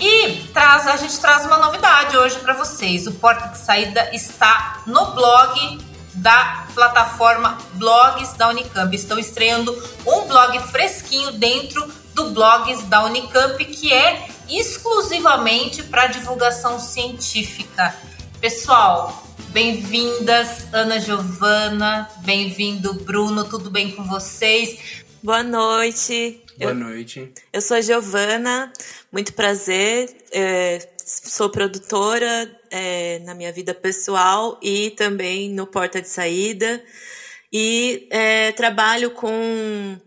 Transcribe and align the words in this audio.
E 0.01 0.49
traz, 0.53 0.89
a 0.89 0.97
gente 0.97 1.17
traz 1.21 1.47
uma 1.47 1.59
novidade 1.59 2.17
hoje 2.17 2.39
para 2.41 2.55
vocês. 2.55 3.07
O 3.07 3.13
Porta 3.13 3.49
de 3.49 3.59
Saída 3.59 4.11
está 4.13 4.83
no 4.85 5.13
blog 5.13 5.81
da 6.15 6.67
plataforma 6.75 7.57
Blogs 7.75 8.33
da 8.33 8.49
Unicamp. 8.49 8.95
Estão 8.97 9.19
estreando 9.19 9.73
um 10.05 10.27
blog 10.27 10.59
fresquinho 10.71 11.33
dentro 11.33 11.87
do 12.15 12.31
Blogs 12.31 12.83
da 12.85 13.05
Unicamp, 13.05 13.65
que 13.65 13.93
é 13.93 14.29
exclusivamente 14.49 15.85
para 15.85 16.09
divulgação 16.09 16.81
científica. 16.81 17.95
Pessoal, 18.41 19.28
bem-vindas, 19.53 20.73
Ana 20.73 21.01
Giovana, 21.01 22.09
bem-vindo, 22.25 22.93
Bruno, 22.95 23.49
tudo 23.49 23.71
bem 23.71 23.91
com 23.91 24.05
vocês? 24.05 25.03
Boa 25.23 25.43
noite. 25.43 26.43
Boa 26.59 26.75
noite. 26.75 27.33
Eu 27.53 27.61
sou 27.61 27.77
a 27.77 27.81
Giovana, 27.81 28.73
muito 29.11 29.33
prazer. 29.33 30.15
É, 30.33 30.87
sou 31.05 31.49
produtora 31.51 32.51
é, 32.71 33.21
na 33.21 33.35
minha 33.35 33.53
vida 33.53 33.73
pessoal 33.73 34.59
e 34.63 34.91
também 34.91 35.51
no 35.51 35.67
Porta 35.67 36.03
de 36.03 36.09
Saída. 36.09 36.83
E 37.53 38.07
é, 38.11 38.53
trabalho 38.53 39.13
com 39.13 39.99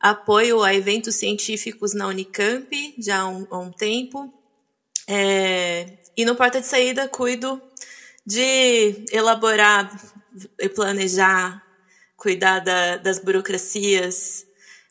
apoio 0.00 0.62
a 0.62 0.74
eventos 0.74 1.16
científicos 1.16 1.94
na 1.94 2.06
Unicamp 2.08 2.94
já 2.98 3.20
há 3.20 3.28
um, 3.28 3.46
há 3.50 3.58
um 3.58 3.70
tempo. 3.70 4.32
É, 5.06 5.98
e 6.16 6.24
no 6.24 6.34
Porta 6.34 6.60
de 6.60 6.66
Saída 6.66 7.06
cuido 7.08 7.62
de 8.28 9.06
elaborar 9.10 9.90
e 10.60 10.68
planejar, 10.68 11.62
cuidar 12.16 12.60
da, 12.60 12.96
das 12.98 13.18
burocracias 13.18 14.46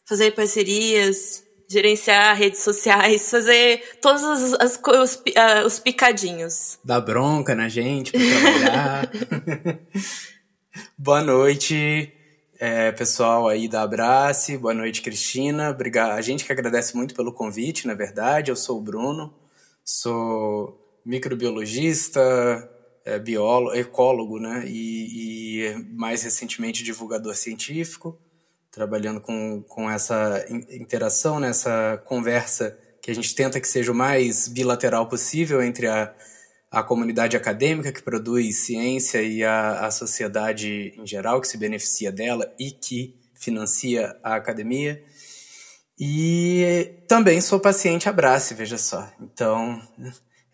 fazer 0.08 0.32
parcerias, 0.32 1.44
gerenciar 1.70 2.36
redes 2.38 2.62
sociais, 2.62 3.30
fazer 3.30 3.98
todos 4.02 4.24
as, 4.24 4.54
as, 4.54 4.82
os, 4.82 5.16
uh, 5.16 5.66
os 5.66 5.80
picadinhos. 5.80 6.80
Dar 6.84 7.02
bronca 7.02 7.54
na 7.54 7.68
gente 7.68 8.14
pra 8.14 8.22
trabalhar. 8.22 9.12
Boa 10.98 11.22
noite, 11.22 12.10
é, 12.58 12.92
pessoal 12.94 13.50
aí 13.50 13.68
da 13.68 13.82
Abrace. 13.82 14.58
Boa 14.58 14.74
noite, 14.74 15.02
Cristina. 15.02 15.72
Obrigado. 15.72 16.12
A 16.12 16.22
gente 16.22 16.46
que 16.46 16.54
agradece 16.54 16.96
muito 16.96 17.14
pelo 17.14 17.34
convite, 17.34 17.86
na 17.86 17.94
verdade. 17.94 18.50
Eu 18.50 18.56
sou 18.56 18.78
o 18.78 18.82
Bruno, 18.82 19.34
sou 19.84 21.02
microbiologista, 21.06 22.22
é, 23.08 23.18
biólogo, 23.18 23.76
ecólogo, 23.76 24.40
né? 24.40 24.64
E, 24.68 25.62
e 25.62 25.76
mais 25.94 26.24
recentemente 26.24 26.84
divulgador 26.84 27.36
científico 27.36 28.20
trabalhando 28.70 29.20
com, 29.20 29.64
com 29.64 29.90
essa 29.90 30.46
interação, 30.50 31.40
nessa 31.40 31.94
né, 31.94 31.98
conversa 31.98 32.78
que 33.02 33.10
a 33.10 33.16
gente 33.16 33.34
tenta 33.34 33.60
que 33.60 33.68
seja 33.68 33.92
o 33.92 33.96
mais 33.96 34.48
bilateral 34.48 35.08
possível 35.08 35.64
entre 35.64 35.88
a, 35.88 36.14
a 36.70 36.84
comunidade 36.84 37.36
acadêmica 37.36 37.92
que 37.92 38.04
produz 38.04 38.58
ciência 38.58 39.24
e 39.24 39.44
a, 39.44 39.88
a 39.88 39.90
sociedade 39.90 40.94
em 40.96 41.08
geral 41.08 41.42
que 41.42 41.48
se 41.48 41.58
beneficia 41.58 42.12
dela 42.12 42.54
e 42.60 42.70
que 42.70 43.16
financia 43.34 44.16
a 44.22 44.36
academia. 44.36 45.04
E 46.00 46.94
também 47.08 47.42
sou 47.42 47.60
paciente 47.60 48.08
abrace, 48.08 48.54
veja 48.54 48.78
só. 48.78 49.12
Então 49.20 49.82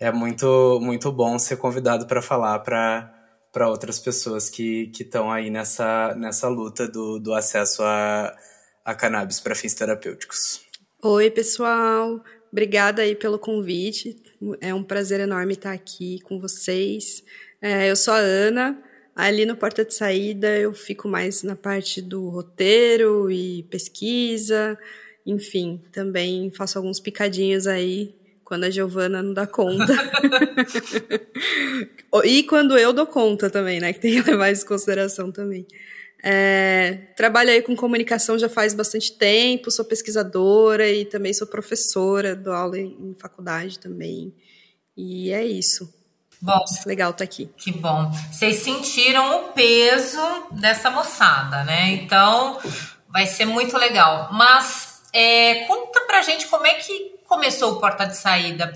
é 0.03 0.11
muito 0.11 0.79
muito 0.81 1.09
bom 1.13 1.39
ser 1.39 1.55
convidado 1.55 2.05
para 2.05 2.21
falar 2.21 2.59
para 2.59 3.69
outras 3.69 3.99
pessoas 3.99 4.49
que 4.49 4.91
estão 4.99 5.31
aí 5.31 5.49
nessa, 5.49 6.13
nessa 6.15 6.49
luta 6.49 6.89
do, 6.89 7.19
do 7.19 7.33
acesso 7.33 7.81
a, 7.83 8.35
a 8.83 8.93
cannabis 8.93 9.39
para 9.39 9.55
fins 9.55 9.73
terapêuticos. 9.73 10.59
Oi, 11.01 11.31
pessoal. 11.31 12.21
Obrigada 12.51 13.01
aí 13.01 13.15
pelo 13.15 13.39
convite. 13.39 14.21
É 14.59 14.73
um 14.73 14.83
prazer 14.83 15.21
enorme 15.21 15.53
estar 15.53 15.71
aqui 15.71 16.19
com 16.23 16.37
vocês. 16.37 17.23
É, 17.61 17.89
eu 17.89 17.95
sou 17.95 18.13
a 18.13 18.17
Ana. 18.17 18.83
Ali 19.15 19.45
no 19.45 19.55
Porta 19.55 19.85
de 19.85 19.93
Saída 19.93 20.57
eu 20.57 20.73
fico 20.73 21.07
mais 21.07 21.43
na 21.43 21.55
parte 21.55 22.01
do 22.01 22.27
roteiro 22.27 23.31
e 23.31 23.63
pesquisa. 23.69 24.77
Enfim, 25.25 25.81
também 25.93 26.51
faço 26.51 26.77
alguns 26.77 26.99
picadinhos 26.99 27.67
aí 27.67 28.13
quando 28.43 28.65
a 28.65 28.69
Giovana 28.69 29.21
não 29.21 29.33
dá 29.33 29.47
conta. 29.47 29.93
e 32.23 32.43
quando 32.43 32.77
eu 32.77 32.93
dou 32.93 33.07
conta 33.07 33.49
também, 33.49 33.79
né? 33.79 33.93
Que 33.93 33.99
tem 33.99 34.21
que 34.21 34.29
levar 34.31 34.51
isso 34.51 34.63
em 34.63 34.67
consideração 34.67 35.31
também. 35.31 35.65
É, 36.25 36.99
trabalho 37.17 37.49
aí 37.49 37.61
com 37.61 37.75
comunicação 37.75 38.39
já 38.39 38.47
faz 38.47 38.73
bastante 38.73 39.11
tempo, 39.11 39.69
sou 39.69 39.83
pesquisadora 39.83 40.89
e 40.89 41.03
também 41.03 41.33
sou 41.33 41.45
professora, 41.45 42.35
dou 42.35 42.53
aula 42.53 42.79
em 42.79 43.15
faculdade 43.19 43.77
também. 43.77 44.33
E 44.95 45.31
é 45.31 45.45
isso. 45.45 45.93
Bom, 46.41 46.59
legal 46.85 47.11
estar 47.11 47.19
tá 47.19 47.23
aqui. 47.23 47.49
Que 47.57 47.71
bom. 47.71 48.11
Vocês 48.31 48.57
sentiram 48.57 49.37
o 49.37 49.53
peso 49.53 50.19
dessa 50.51 50.89
moçada, 50.89 51.63
né? 51.63 51.91
Então 51.91 52.59
vai 53.09 53.25
ser 53.25 53.45
muito 53.45 53.77
legal. 53.77 54.29
Mas 54.33 55.01
é, 55.13 55.65
conta 55.65 56.01
pra 56.01 56.21
gente 56.21 56.47
como 56.47 56.67
é 56.67 56.73
que 56.73 57.12
começou 57.33 57.73
o 57.73 57.79
Porta 57.79 58.05
de 58.05 58.15
Saída? 58.15 58.71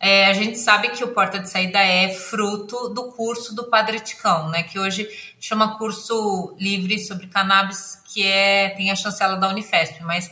É, 0.00 0.26
a 0.26 0.32
gente 0.32 0.58
sabe 0.58 0.88
que 0.88 1.04
o 1.04 1.08
Porta 1.08 1.38
de 1.38 1.50
Saída 1.50 1.78
é 1.78 2.08
fruto 2.08 2.88
do 2.88 3.12
curso 3.12 3.54
do 3.54 3.64
Padre 3.64 4.00
Ticão, 4.00 4.48
né? 4.48 4.62
Que 4.62 4.78
hoje 4.78 5.06
chama 5.38 5.76
curso 5.76 6.56
livre 6.58 6.98
sobre 6.98 7.26
cannabis, 7.26 8.02
que 8.06 8.26
é 8.26 8.70
tem 8.70 8.90
a 8.90 8.96
chancela 8.96 9.36
da 9.36 9.48
Unifesp, 9.48 10.02
mas 10.04 10.30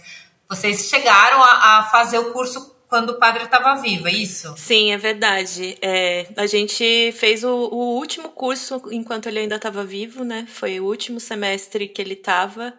vocês 0.48 0.88
chegaram 0.88 1.42
a, 1.42 1.78
a 1.78 1.82
fazer 1.91 2.19
o 2.19 2.32
curso 2.32 2.75
quando 2.88 3.10
o 3.10 3.19
padre 3.19 3.42
estava 3.42 3.75
vivo, 3.75 4.06
é 4.06 4.12
isso? 4.12 4.54
Sim, 4.56 4.92
é 4.92 4.97
verdade. 4.97 5.77
É, 5.83 6.28
a 6.36 6.47
gente 6.47 7.12
fez 7.12 7.42
o, 7.42 7.50
o, 7.50 7.97
último 7.97 8.28
curso 8.28 8.80
enquanto 8.92 9.27
ele 9.27 9.41
ainda 9.41 9.56
estava 9.56 9.84
vivo, 9.84 10.22
né? 10.22 10.47
Foi 10.48 10.78
o 10.78 10.84
último 10.84 11.18
semestre 11.18 11.89
que 11.89 12.00
ele 12.00 12.15
estava. 12.15 12.72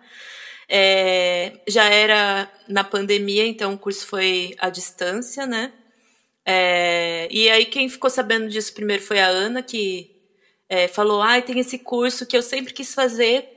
É, 0.70 1.62
já 1.68 1.86
era 1.86 2.52
na 2.68 2.84
pandemia, 2.84 3.46
então 3.46 3.74
o 3.74 3.78
curso 3.78 4.06
foi 4.06 4.56
à 4.60 4.70
distância, 4.70 5.46
né? 5.46 5.72
É, 6.46 7.28
e 7.32 7.50
aí 7.50 7.66
quem 7.66 7.90
ficou 7.90 8.10
sabendo 8.10 8.48
disso 8.50 8.74
primeiro 8.74 9.04
foi 9.04 9.20
a 9.20 9.28
Ana, 9.28 9.62
que 9.62 10.16
é, 10.70 10.88
falou, 10.88 11.22
ah, 11.22 11.42
tem 11.42 11.60
esse 11.60 11.80
curso 11.80 12.26
que 12.26 12.36
eu 12.38 12.42
sempre 12.42 12.74
quis 12.74 12.94
fazer, 12.94 13.48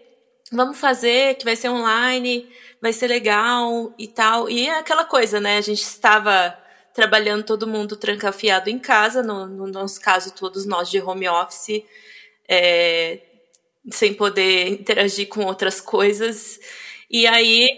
vamos 0.52 0.78
fazer, 0.78 1.36
que 1.36 1.44
vai 1.44 1.56
ser 1.56 1.68
online, 1.68 2.48
vai 2.80 2.92
ser 2.92 3.06
legal 3.08 3.94
e 3.98 4.08
tal. 4.08 4.48
E 4.50 4.66
é 4.66 4.78
aquela 4.78 5.04
coisa, 5.04 5.40
né? 5.40 5.58
A 5.58 5.60
gente 5.60 5.82
estava 5.82 6.56
trabalhando 6.94 7.44
todo 7.44 7.66
mundo 7.66 7.96
trancafiado 7.96 8.68
em 8.68 8.78
casa, 8.78 9.22
no, 9.22 9.46
no 9.46 9.66
nosso 9.66 10.00
caso, 10.00 10.34
todos 10.34 10.66
nós 10.66 10.90
de 10.90 11.00
home 11.00 11.28
office, 11.28 11.84
é, 12.48 13.20
sem 13.92 14.14
poder 14.14 14.68
interagir 14.68 15.28
com 15.28 15.44
outras 15.44 15.80
coisas. 15.80 16.58
E 17.10 17.26
aí. 17.26 17.68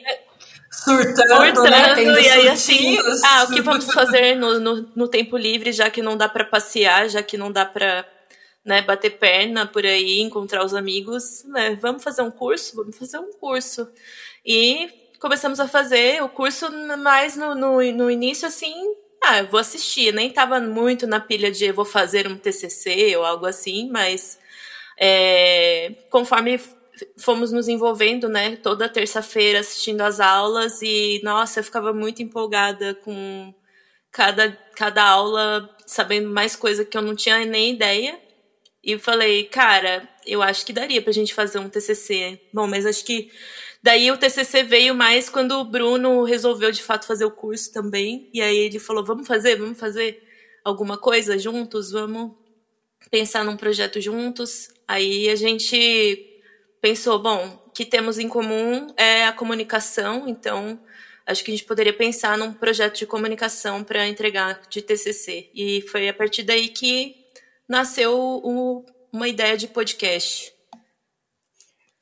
Surtando, 0.71 1.15
surtando 1.15 1.71
né? 1.71 1.95
Tendo 1.95 2.19
e 2.19 2.29
aí 2.29 2.49
assim, 2.49 2.99
ah, 3.25 3.45
o 3.45 3.53
que 3.53 3.61
vamos 3.61 3.93
fazer 3.93 4.35
no, 4.35 4.59
no, 4.59 4.91
no 4.97 5.09
tempo 5.09 5.37
livre, 5.37 5.71
já 5.71 5.89
que 5.91 6.03
não 6.03 6.17
dá 6.17 6.29
para 6.29 6.45
passear, 6.45 7.09
já 7.09 7.23
que 7.23 7.37
não 7.37 7.53
dá 7.53 7.65
para 7.65 8.07
né, 8.65 8.83
bater 8.83 9.11
perna 9.11 9.67
por 9.67 9.85
aí, 9.85 10.21
encontrar 10.21 10.65
os 10.65 10.75
amigos, 10.75 11.45
né, 11.45 11.79
vamos 11.81 12.03
fazer 12.03 12.23
um 12.23 12.31
curso? 12.31 12.75
Vamos 12.75 12.97
fazer 12.97 13.19
um 13.19 13.33
curso. 13.33 13.89
E 14.45 14.91
começamos 15.21 15.61
a 15.61 15.69
fazer 15.69 16.23
o 16.23 16.29
curso 16.29 16.71
mais 16.99 17.37
no, 17.37 17.55
no, 17.55 17.81
no 17.93 18.11
início, 18.11 18.49
assim, 18.49 18.75
ah, 19.23 19.43
vou 19.43 19.61
assistir. 19.61 20.13
Nem 20.13 20.31
tava 20.31 20.59
muito 20.59 21.07
na 21.07 21.21
pilha 21.21 21.51
de 21.51 21.71
vou 21.71 21.85
fazer 21.85 22.27
um 22.27 22.37
TCC 22.37 23.17
ou 23.17 23.25
algo 23.25 23.47
assim, 23.47 23.89
mas 23.89 24.39
é, 24.99 25.93
conforme 26.11 26.61
fomos 27.19 27.53
nos 27.53 27.69
envolvendo, 27.69 28.29
né, 28.29 28.57
toda 28.57 28.89
terça-feira 28.89 29.61
assistindo 29.61 30.01
as 30.03 30.21
aulas 30.21 30.81
e, 30.83 31.21
nossa, 31.23 31.61
eu 31.61 31.65
ficava 31.65 31.93
muito 31.93 32.23
empolgada 32.23 32.95
com 32.95 33.55
cada, 34.11 34.53
cada 34.77 35.03
aula, 35.03 35.69
sabendo 35.87 36.29
mais 36.29 36.55
coisa 36.55 36.85
que 36.85 36.97
eu 36.97 37.03
não 37.03 37.17
tinha 37.17 37.45
nem 37.47 37.73
ideia. 37.73 38.21
E 38.85 38.99
falei, 38.99 39.45
cara, 39.45 40.09
eu 40.27 40.43
acho 40.43 40.67
que 40.67 40.73
daria 40.73 41.01
pra 41.01 41.13
gente 41.13 41.33
fazer 41.33 41.59
um 41.59 41.69
TCC. 41.69 42.41
Bom, 42.53 42.67
mas 42.67 42.85
acho 42.85 43.05
que 43.05 43.31
daí 43.83 44.11
o 44.11 44.17
TCC 44.17 44.65
veio 44.65 44.95
mais 44.95 45.29
quando 45.29 45.53
o 45.53 45.65
Bruno 45.65 46.25
resolveu 46.25 46.73
de 46.73 46.83
fato 46.83 47.07
fazer 47.07 47.25
o 47.25 47.31
curso 47.31 47.73
também. 47.73 48.29
E 48.35 48.41
aí 48.43 48.57
ele 48.57 48.81
falou, 48.81 49.05
vamos 49.05 49.27
fazer, 49.27 49.57
vamos 49.57 49.79
fazer 49.79 50.21
alguma 50.65 50.99
coisa 50.99 51.39
juntos, 51.39 51.93
vamos 51.93 52.33
pensar 53.11 53.45
num 53.45 53.57
projeto 53.57 54.01
juntos. 54.01 54.69
Aí 54.87 55.29
a 55.31 55.37
gente 55.37 56.32
pensou, 56.83 57.19
bom, 57.23 57.63
que 57.73 57.87
temos 57.87 58.19
em 58.19 58.29
comum 58.29 58.93
é 58.97 59.25
a 59.25 59.33
comunicação, 59.33 60.29
então 60.29 60.79
acho 61.25 61.45
que 61.45 61.53
a 61.53 61.55
gente 61.55 61.65
poderia 61.65 61.93
pensar 61.93 62.37
num 62.37 62.53
projeto 62.53 62.99
de 62.99 63.07
comunicação 63.07 63.85
para 63.85 64.09
entregar 64.09 64.61
de 64.69 64.83
TCC. 64.83 65.49
E 65.55 65.83
foi 65.83 66.09
a 66.09 66.13
partir 66.13 66.43
daí 66.43 66.69
que 66.69 67.15
nasceu 67.69 68.13
o, 68.13 68.85
uma 69.13 69.29
ideia 69.29 69.57
de 69.57 69.69
podcast. 69.69 70.53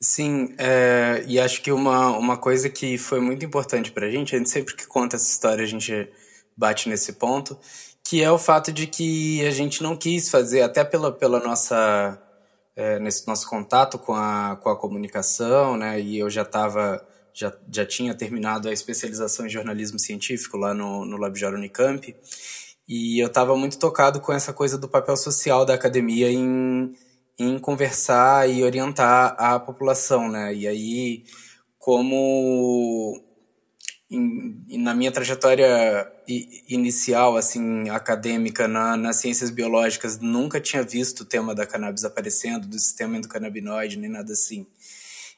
Sim, 0.03 0.55
é, 0.57 1.23
e 1.29 1.39
acho 1.39 1.61
que 1.61 1.71
uma, 1.71 2.17
uma 2.17 2.39
coisa 2.39 2.71
que 2.71 2.97
foi 2.97 3.21
muito 3.21 3.45
importante 3.45 3.93
para 3.93 4.07
a 4.07 4.11
gente, 4.11 4.35
a 4.35 4.39
gente 4.39 4.49
sempre 4.49 4.75
que 4.75 4.87
conta 4.87 5.17
essa 5.17 5.31
história 5.31 5.63
a 5.63 5.69
gente 5.69 6.09
bate 6.57 6.89
nesse 6.89 7.13
ponto, 7.13 7.59
que 8.03 8.23
é 8.23 8.31
o 8.31 8.39
fato 8.39 8.73
de 8.73 8.87
que 8.87 9.47
a 9.47 9.51
gente 9.51 9.83
não 9.83 9.95
quis 9.95 10.31
fazer, 10.31 10.63
até 10.63 10.83
pela, 10.83 11.13
pela 11.13 11.39
nossa, 11.39 12.19
é, 12.81 12.99
nesse 12.99 13.27
nosso 13.27 13.47
contato 13.47 13.99
com 13.99 14.15
a, 14.15 14.57
com 14.57 14.71
a 14.71 14.77
comunicação, 14.77 15.77
né, 15.77 16.01
e 16.01 16.19
eu 16.19 16.31
já 16.31 16.41
estava, 16.41 17.07
já, 17.35 17.53
já 17.71 17.85
tinha 17.85 18.15
terminado 18.15 18.71
a 18.71 18.73
especialização 18.73 19.45
em 19.45 19.51
jornalismo 19.51 19.99
científico 19.99 20.57
lá 20.57 20.73
no, 20.73 21.05
no 21.05 21.19
LabJor 21.19 21.53
Unicamp, 21.53 22.17
e 22.89 23.23
eu 23.23 23.27
estava 23.27 23.55
muito 23.55 23.79
tocado 23.79 24.19
com 24.19 24.33
essa 24.33 24.55
coisa 24.55 24.79
do 24.79 24.89
papel 24.89 25.15
social 25.15 25.67
da 25.67 25.75
academia 25.75 26.33
em, 26.33 26.95
em 27.39 27.59
conversar 27.59 28.49
e 28.49 28.65
orientar 28.65 29.37
a 29.39 29.61
população, 29.61 30.31
né? 30.31 30.53
E 30.55 30.67
aí, 30.67 31.25
como 31.79 33.23
em, 34.11 34.79
na 34.79 34.95
minha 34.95 35.13
trajetória 35.13 36.11
inicial, 36.69 37.37
assim, 37.37 37.89
acadêmica 37.91 38.67
na, 38.67 38.97
nas 38.97 39.17
ciências 39.17 39.51
biológicas, 39.51 40.19
nunca 40.19 40.61
tinha 40.61 40.83
visto 40.83 41.21
o 41.21 41.25
tema 41.25 41.55
da 41.55 41.65
cannabis 41.65 42.05
aparecendo, 42.05 42.67
do 42.67 42.79
sistema 42.79 43.17
endocannabinoide, 43.17 43.99
nem 43.99 44.11
nada 44.11 44.33
assim. 44.33 44.67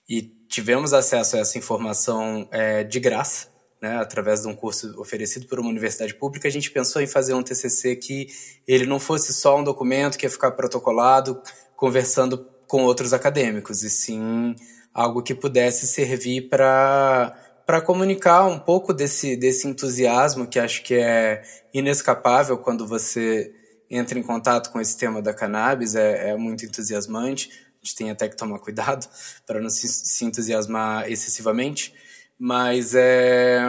E 0.09 0.23
tivemos 0.49 0.93
acesso 0.93 1.37
a 1.37 1.41
essa 1.41 1.59
informação 1.59 2.49
é, 2.51 2.83
de 2.83 2.99
graça, 2.99 3.53
né, 3.81 3.97
através 3.97 4.43
de 4.43 4.49
um 4.49 4.55
curso 4.55 4.99
oferecido 5.01 5.47
por 5.47 5.59
uma 5.59 5.69
universidade 5.69 6.15
pública, 6.15 6.47
a 6.47 6.51
gente 6.51 6.71
pensou 6.71 7.03
em 7.03 7.07
fazer 7.07 7.35
um 7.35 7.43
TCC 7.43 7.97
que 7.97 8.29
ele 8.67 8.87
não 8.87 9.01
fosse 9.01 9.35
só 9.35 9.59
um 9.59 9.65
documento 9.65 10.17
que 10.17 10.25
ia 10.25 10.31
ficar 10.31 10.53
protocolado 10.53 11.43
conversando 11.75 12.47
com 12.69 12.85
outros 12.85 13.13
acadêmicos, 13.13 13.83
e 13.83 13.91
sim 13.91 14.55
algo 14.95 15.23
que 15.23 15.35
pudesse 15.35 15.87
servir 15.87 16.49
para 16.49 17.35
para 17.73 17.81
comunicar 17.81 18.45
um 18.45 18.59
pouco 18.59 18.93
desse, 18.93 19.35
desse 19.35 19.67
entusiasmo 19.67 20.47
que 20.47 20.59
acho 20.59 20.83
que 20.83 20.93
é 20.93 21.43
inescapável 21.73 22.59
quando 22.59 22.87
você 22.87 23.51
entra 23.89 24.19
em 24.19 24.23
contato 24.23 24.71
com 24.71 24.79
esse 24.79 24.99
tema 24.99 25.23
da 25.23 25.33
cannabis, 25.33 25.95
é, 25.95 26.33
é 26.33 26.37
muito 26.37 26.67
entusiasmante. 26.67 27.49
A 27.51 27.83
gente 27.83 27.97
tem 27.97 28.11
até 28.11 28.29
que 28.29 28.37
tomar 28.37 28.59
cuidado 28.59 29.09
para 29.47 29.59
não 29.59 29.71
se, 29.71 29.89
se 29.89 30.23
entusiasmar 30.23 31.11
excessivamente 31.11 31.95
mas 32.39 32.95
é, 32.95 33.63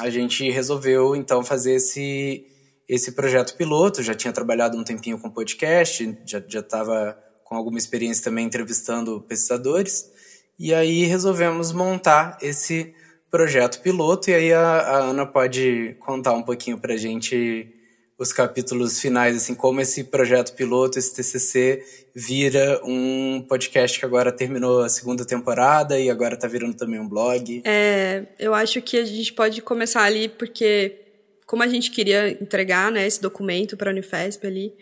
a 0.00 0.10
gente 0.10 0.50
resolveu 0.50 1.14
então 1.14 1.44
fazer 1.44 1.74
esse, 1.74 2.44
esse 2.88 3.12
projeto 3.12 3.54
piloto. 3.54 4.02
Já 4.02 4.14
tinha 4.14 4.32
trabalhado 4.32 4.76
um 4.76 4.82
tempinho 4.82 5.16
com 5.16 5.30
podcast, 5.30 6.18
já 6.26 6.40
estava 6.40 7.16
com 7.44 7.54
alguma 7.54 7.78
experiência 7.78 8.24
também 8.24 8.46
entrevistando 8.46 9.20
pesquisadores, 9.20 10.10
e 10.58 10.74
aí 10.74 11.04
resolvemos 11.04 11.70
montar 11.70 12.36
esse 12.42 12.92
projeto 13.34 13.80
piloto. 13.80 14.30
E 14.30 14.34
aí 14.34 14.52
a, 14.52 14.62
a 14.62 14.98
Ana 15.10 15.26
pode 15.26 15.96
contar 15.98 16.34
um 16.34 16.42
pouquinho 16.44 16.78
para 16.78 16.94
a 16.94 16.96
gente 16.96 17.68
os 18.16 18.32
capítulos 18.32 19.00
finais, 19.00 19.36
assim, 19.36 19.56
como 19.56 19.80
esse 19.80 20.04
projeto 20.04 20.54
piloto, 20.54 21.00
esse 21.00 21.12
TCC, 21.12 21.84
vira 22.14 22.80
um 22.84 23.44
podcast 23.48 23.98
que 23.98 24.04
agora 24.06 24.30
terminou 24.30 24.82
a 24.82 24.88
segunda 24.88 25.24
temporada 25.24 25.98
e 25.98 26.08
agora 26.08 26.36
tá 26.36 26.46
virando 26.46 26.76
também 26.76 27.00
um 27.00 27.08
blog. 27.08 27.60
É, 27.64 28.24
eu 28.38 28.54
acho 28.54 28.80
que 28.80 28.98
a 28.98 29.04
gente 29.04 29.32
pode 29.32 29.60
começar 29.62 30.04
ali 30.04 30.28
porque, 30.28 31.00
como 31.44 31.64
a 31.64 31.66
gente 31.66 31.90
queria 31.90 32.40
entregar, 32.40 32.92
né, 32.92 33.04
esse 33.04 33.20
documento 33.20 33.76
para 33.76 33.90
a 33.90 33.92
Unifesp 33.92 34.46
ali, 34.46 34.72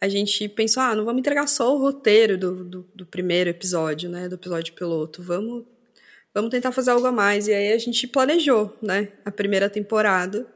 a 0.00 0.08
gente 0.08 0.48
pensou, 0.48 0.84
ah, 0.84 0.94
não 0.94 1.04
vamos 1.04 1.18
entregar 1.18 1.48
só 1.48 1.74
o 1.74 1.80
roteiro 1.80 2.38
do, 2.38 2.62
do, 2.62 2.88
do 2.94 3.06
primeiro 3.06 3.50
episódio, 3.50 4.08
né, 4.08 4.28
do 4.28 4.36
episódio 4.36 4.72
piloto, 4.74 5.20
vamos, 5.20 5.64
vamos 6.34 6.50
tentar 6.50 6.72
fazer 6.72 6.90
algo 6.90 7.06
a 7.06 7.12
mais. 7.12 7.48
E 7.48 7.52
aí 7.52 7.72
a 7.72 7.78
gente 7.78 8.06
planejou, 8.06 8.76
né, 8.82 9.08
a 9.24 9.30
primeira 9.30 9.68
temporada, 9.68 10.46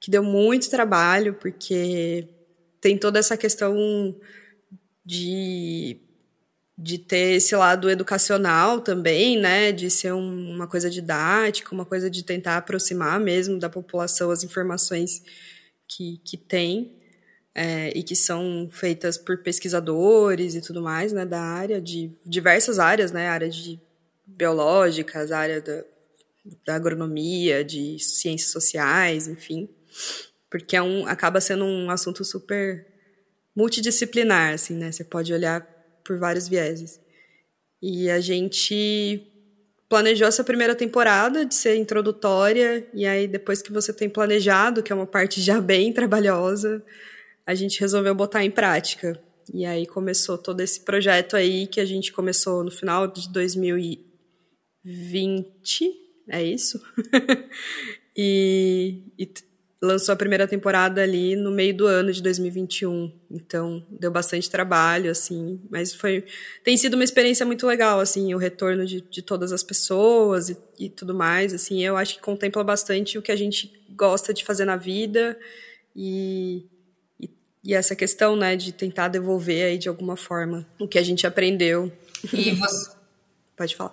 que 0.00 0.10
deu 0.10 0.22
muito 0.22 0.70
trabalho, 0.70 1.34
porque 1.34 2.28
tem 2.80 2.96
toda 2.96 3.18
essa 3.18 3.36
questão 3.36 4.16
de, 5.04 6.00
de 6.76 6.98
ter 6.98 7.36
esse 7.36 7.56
lado 7.56 7.90
educacional 7.90 8.80
também, 8.80 9.38
né? 9.38 9.72
De 9.72 9.90
ser 9.90 10.12
um, 10.12 10.50
uma 10.54 10.66
coisa 10.66 10.88
didática, 10.88 11.74
uma 11.74 11.84
coisa 11.84 12.10
de 12.10 12.22
tentar 12.22 12.56
aproximar 12.56 13.18
mesmo 13.18 13.58
da 13.58 13.68
população 13.68 14.30
as 14.30 14.44
informações 14.44 15.22
que, 15.88 16.20
que 16.24 16.36
tem. 16.36 16.94
É, 17.54 17.90
e 17.92 18.04
que 18.04 18.14
são 18.14 18.68
feitas 18.70 19.18
por 19.18 19.38
pesquisadores 19.38 20.54
e 20.54 20.60
tudo 20.60 20.80
mais, 20.80 21.12
né, 21.12 21.26
da 21.26 21.40
área, 21.40 21.80
de 21.80 22.12
diversas 22.24 22.78
áreas, 22.78 23.10
né, 23.10 23.26
área 23.28 23.48
de 23.48 23.80
biológicas, 24.38 25.32
área 25.32 25.60
da, 25.60 25.84
da 26.64 26.74
agronomia, 26.76 27.62
de 27.62 27.98
ciências 27.98 28.52
sociais, 28.52 29.28
enfim 29.28 29.68
porque 30.50 30.76
é 30.76 30.82
um, 30.82 31.06
acaba 31.06 31.40
sendo 31.40 31.64
um 31.64 31.90
assunto 31.90 32.24
super 32.24 32.86
multidisciplinar, 33.54 34.54
assim, 34.54 34.74
né? 34.74 34.90
Você 34.90 35.04
pode 35.04 35.32
olhar 35.32 35.66
por 36.04 36.18
vários 36.18 36.48
vieses. 36.48 37.00
E 37.82 38.10
a 38.10 38.20
gente 38.20 39.26
planejou 39.88 40.26
essa 40.26 40.44
primeira 40.44 40.74
temporada 40.74 41.44
de 41.44 41.54
ser 41.54 41.76
introdutória, 41.76 42.86
e 42.94 43.06
aí 43.06 43.26
depois 43.26 43.62
que 43.62 43.72
você 43.72 43.92
tem 43.92 44.08
planejado, 44.08 44.82
que 44.82 44.92
é 44.92 44.96
uma 44.96 45.06
parte 45.06 45.40
já 45.40 45.60
bem 45.60 45.92
trabalhosa, 45.92 46.82
a 47.46 47.54
gente 47.54 47.80
resolveu 47.80 48.14
botar 48.14 48.44
em 48.44 48.50
prática. 48.50 49.20
E 49.52 49.64
aí 49.64 49.86
começou 49.86 50.36
todo 50.36 50.60
esse 50.60 50.80
projeto 50.80 51.36
aí 51.36 51.66
que 51.66 51.80
a 51.80 51.86
gente 51.86 52.12
começou 52.12 52.62
no 52.62 52.70
final 52.70 53.06
de 53.06 53.30
2020, 54.88 55.92
é 56.28 56.42
isso? 56.42 56.82
e, 58.16 59.02
e 59.18 59.30
lançou 59.80 60.12
a 60.12 60.16
primeira 60.16 60.46
temporada 60.48 61.02
ali 61.02 61.36
no 61.36 61.50
meio 61.50 61.76
do 61.76 61.86
ano 61.86 62.12
de 62.12 62.22
2021. 62.22 63.12
Então, 63.30 63.86
deu 63.90 64.10
bastante 64.10 64.50
trabalho, 64.50 65.10
assim, 65.10 65.60
mas 65.70 65.94
foi 65.94 66.24
tem 66.64 66.76
sido 66.76 66.94
uma 66.94 67.04
experiência 67.04 67.44
muito 67.46 67.66
legal, 67.66 68.00
assim, 68.00 68.34
o 68.34 68.38
retorno 68.38 68.84
de, 68.84 69.00
de 69.02 69.22
todas 69.22 69.52
as 69.52 69.62
pessoas 69.62 70.48
e, 70.48 70.56
e 70.78 70.88
tudo 70.88 71.14
mais, 71.14 71.52
assim, 71.52 71.84
eu 71.84 71.96
acho 71.96 72.16
que 72.16 72.20
contempla 72.20 72.64
bastante 72.64 73.18
o 73.18 73.22
que 73.22 73.30
a 73.30 73.36
gente 73.36 73.72
gosta 73.90 74.34
de 74.34 74.44
fazer 74.44 74.64
na 74.64 74.76
vida 74.76 75.38
e, 75.94 76.66
e, 77.20 77.30
e 77.64 77.74
essa 77.74 77.94
questão, 77.94 78.34
né, 78.34 78.56
de 78.56 78.72
tentar 78.72 79.08
devolver 79.08 79.66
aí 79.66 79.78
de 79.78 79.88
alguma 79.88 80.16
forma 80.16 80.66
o 80.78 80.88
que 80.88 80.98
a 80.98 81.02
gente 81.02 81.26
aprendeu. 81.26 81.92
E 82.32 82.52
você... 82.52 82.96
Pode 83.56 83.74
falar. 83.74 83.92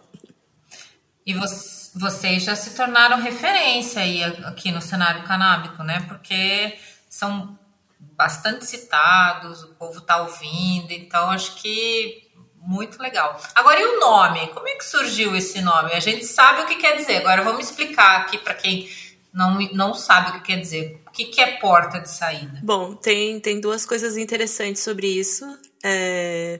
E 1.25 1.34
você 1.34 1.75
vocês 1.96 2.44
já 2.44 2.55
se 2.55 2.75
tornaram 2.75 3.22
referência 3.22 4.01
aí 4.01 4.22
aqui 4.24 4.70
no 4.70 4.82
cenário 4.82 5.24
canábico, 5.24 5.82
né? 5.82 6.05
Porque 6.10 6.77
são 7.10 7.58
bastante 7.98 8.65
citados, 8.65 9.63
o 9.63 9.75
povo 9.75 10.01
tá 10.01 10.22
ouvindo, 10.22 10.91
então 10.91 11.29
acho 11.29 11.55
que 11.55 12.24
muito 12.58 13.01
legal. 13.01 13.39
Agora, 13.53 13.79
e 13.79 13.86
o 13.86 14.00
nome? 14.00 14.48
Como 14.48 14.67
é 14.67 14.75
que 14.75 14.84
surgiu 14.84 15.36
esse 15.36 15.62
nome? 15.62 15.94
A 15.94 16.00
gente 16.00 16.25
sabe 16.25 16.63
o 16.63 16.65
que 16.65 16.75
quer 16.75 16.98
dizer. 16.98 17.17
Agora 17.17 17.44
vamos 17.44 17.70
explicar 17.70 18.22
aqui 18.22 18.38
para 18.38 18.53
quem 18.53 18.89
não, 19.34 19.58
não 19.72 19.94
sabe 19.94 20.32
o 20.32 20.34
que 20.34 20.48
quer 20.48 20.60
dizer. 20.60 21.01
O 21.08 21.12
que, 21.12 21.25
que 21.25 21.39
é 21.39 21.58
porta 21.58 22.00
de 22.00 22.10
saída? 22.10 22.60
Bom, 22.62 22.94
tem, 22.94 23.39
tem 23.39 23.62
duas 23.62 23.86
coisas 23.86 24.17
interessantes 24.17 24.84
sobre 24.84 25.08
isso. 25.08 25.46
É... 25.84 26.60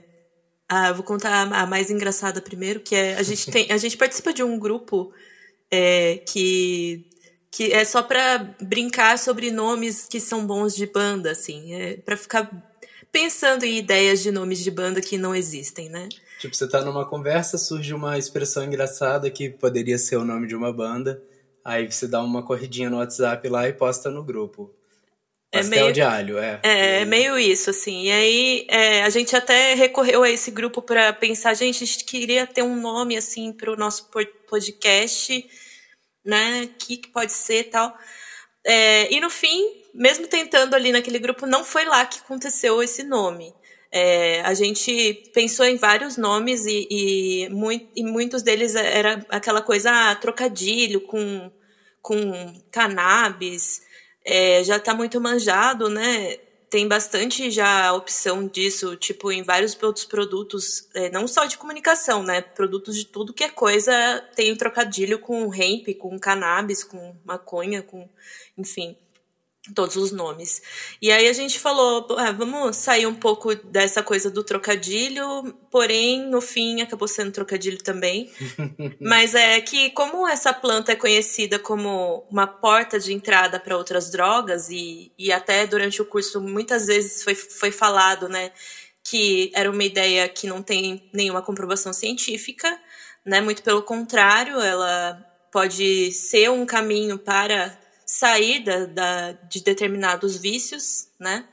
Ah, 0.68 0.92
vou 0.92 1.04
contar 1.04 1.42
a 1.52 1.66
mais 1.66 1.90
engraçada 1.90 2.40
primeiro, 2.40 2.80
que 2.80 2.94
é 2.94 3.16
a 3.16 3.22
gente 3.22 3.48
tem, 3.50 3.70
a 3.70 3.76
gente 3.76 3.96
participa 3.96 4.32
de 4.32 4.42
um 4.42 4.58
grupo 4.58 5.12
é, 5.70 6.18
que 6.26 7.04
que 7.50 7.72
é 7.72 7.86
só 7.86 8.02
para 8.02 8.54
brincar 8.60 9.18
sobre 9.18 9.50
nomes 9.50 10.06
que 10.06 10.20
são 10.20 10.46
bons 10.46 10.76
de 10.76 10.84
banda, 10.84 11.30
assim, 11.30 11.72
é 11.72 11.96
para 11.96 12.14
ficar 12.14 12.50
pensando 13.10 13.64
em 13.64 13.78
ideias 13.78 14.22
de 14.22 14.30
nomes 14.30 14.58
de 14.58 14.70
banda 14.70 15.00
que 15.00 15.16
não 15.16 15.34
existem, 15.34 15.88
né? 15.88 16.06
Tipo, 16.38 16.54
você 16.54 16.68
tá 16.68 16.84
numa 16.84 17.06
conversa, 17.06 17.56
surge 17.56 17.94
uma 17.94 18.18
expressão 18.18 18.62
engraçada 18.62 19.30
que 19.30 19.48
poderia 19.48 19.96
ser 19.96 20.16
o 20.16 20.24
nome 20.24 20.46
de 20.46 20.54
uma 20.54 20.70
banda, 20.70 21.22
aí 21.64 21.90
você 21.90 22.06
dá 22.06 22.22
uma 22.22 22.42
corridinha 22.42 22.90
no 22.90 22.98
WhatsApp 22.98 23.48
lá 23.48 23.66
e 23.66 23.72
posta 23.72 24.10
no 24.10 24.22
grupo. 24.22 24.70
É 25.52 25.58
Pastel 25.58 25.80
meio, 25.80 25.92
de 25.92 26.02
alho, 26.02 26.38
é. 26.38 26.60
É, 26.62 27.00
é 27.00 27.04
meio 27.04 27.38
isso, 27.38 27.70
assim. 27.70 28.04
E 28.04 28.10
aí 28.10 28.66
é, 28.68 29.02
a 29.02 29.10
gente 29.10 29.34
até 29.34 29.74
recorreu 29.74 30.22
a 30.22 30.30
esse 30.30 30.50
grupo 30.50 30.82
para 30.82 31.12
pensar, 31.12 31.54
gente, 31.54 31.82
a 31.82 31.86
gente 31.86 32.04
queria 32.04 32.46
ter 32.46 32.62
um 32.62 32.80
nome 32.80 33.16
assim 33.16 33.52
para 33.52 33.72
o 33.72 33.76
nosso 33.76 34.10
podcast, 34.48 35.48
né? 36.24 36.68
Que, 36.78 36.96
que 36.96 37.08
pode 37.08 37.32
ser 37.32 37.64
tal. 37.64 37.96
É, 38.66 39.12
e 39.14 39.20
no 39.20 39.30
fim, 39.30 39.64
mesmo 39.94 40.26
tentando 40.26 40.74
ali 40.74 40.90
naquele 40.90 41.20
grupo, 41.20 41.46
não 41.46 41.64
foi 41.64 41.84
lá 41.84 42.04
que 42.04 42.18
aconteceu 42.18 42.82
esse 42.82 43.04
nome. 43.04 43.54
É, 43.92 44.42
a 44.42 44.52
gente 44.52 45.30
pensou 45.32 45.64
em 45.64 45.76
vários 45.76 46.16
nomes 46.16 46.66
e, 46.66 46.86
e, 46.90 47.48
muito, 47.50 47.88
e, 47.94 48.02
muitos 48.02 48.42
deles 48.42 48.74
era 48.74 49.24
aquela 49.28 49.62
coisa 49.62 49.90
ah, 49.90 50.14
trocadilho 50.16 51.00
com, 51.02 51.50
com 52.02 52.60
cannabis, 52.70 53.85
é, 54.26 54.62
já 54.64 54.76
está 54.76 54.92
muito 54.92 55.20
manjado, 55.20 55.88
né? 55.88 56.36
Tem 56.68 56.88
bastante 56.88 57.50
já 57.50 57.92
opção 57.92 58.48
disso, 58.48 58.96
tipo, 58.96 59.30
em 59.30 59.44
vários 59.44 59.80
outros 59.80 60.04
produtos, 60.04 60.88
é, 60.94 61.08
não 61.10 61.28
só 61.28 61.44
de 61.44 61.56
comunicação, 61.56 62.24
né? 62.24 62.42
Produtos 62.42 62.96
de 62.96 63.06
tudo 63.06 63.32
que 63.32 63.44
é 63.44 63.48
coisa 63.48 63.92
tem 64.34 64.52
um 64.52 64.56
trocadilho 64.56 65.20
com 65.20 65.54
hemp, 65.54 65.94
com 65.98 66.18
cannabis, 66.18 66.82
com 66.82 67.14
maconha, 67.24 67.82
com. 67.82 68.08
Enfim 68.58 68.96
todos 69.74 69.96
os 69.96 70.12
nomes. 70.12 70.62
E 71.00 71.10
aí 71.10 71.28
a 71.28 71.32
gente 71.32 71.58
falou, 71.58 72.06
ah, 72.18 72.32
vamos 72.32 72.76
sair 72.76 73.06
um 73.06 73.14
pouco 73.14 73.54
dessa 73.54 74.02
coisa 74.02 74.30
do 74.30 74.44
trocadilho, 74.44 75.54
porém, 75.70 76.28
no 76.28 76.40
fim, 76.40 76.80
acabou 76.80 77.08
sendo 77.08 77.32
trocadilho 77.32 77.78
também. 77.78 78.30
Mas 79.00 79.34
é 79.34 79.60
que, 79.60 79.90
como 79.90 80.26
essa 80.26 80.52
planta 80.52 80.92
é 80.92 80.96
conhecida 80.96 81.58
como 81.58 82.26
uma 82.30 82.46
porta 82.46 82.98
de 82.98 83.12
entrada 83.12 83.58
para 83.58 83.76
outras 83.76 84.10
drogas, 84.10 84.70
e, 84.70 85.12
e 85.18 85.32
até 85.32 85.66
durante 85.66 86.00
o 86.00 86.06
curso 86.06 86.40
muitas 86.40 86.86
vezes 86.86 87.22
foi, 87.22 87.34
foi 87.34 87.70
falado, 87.70 88.28
né, 88.28 88.52
que 89.02 89.50
era 89.54 89.70
uma 89.70 89.84
ideia 89.84 90.28
que 90.28 90.46
não 90.46 90.62
tem 90.62 91.08
nenhuma 91.12 91.42
comprovação 91.42 91.92
científica, 91.92 92.78
né, 93.24 93.40
muito 93.40 93.62
pelo 93.62 93.82
contrário, 93.82 94.60
ela 94.60 95.24
pode 95.52 96.12
ser 96.12 96.50
um 96.50 96.66
caminho 96.66 97.18
para 97.18 97.85
sair 98.06 98.60
da, 98.62 98.86
da, 98.86 99.32
de 99.32 99.60
determinados 99.62 100.36
vícios, 100.36 101.08
né? 101.18 101.44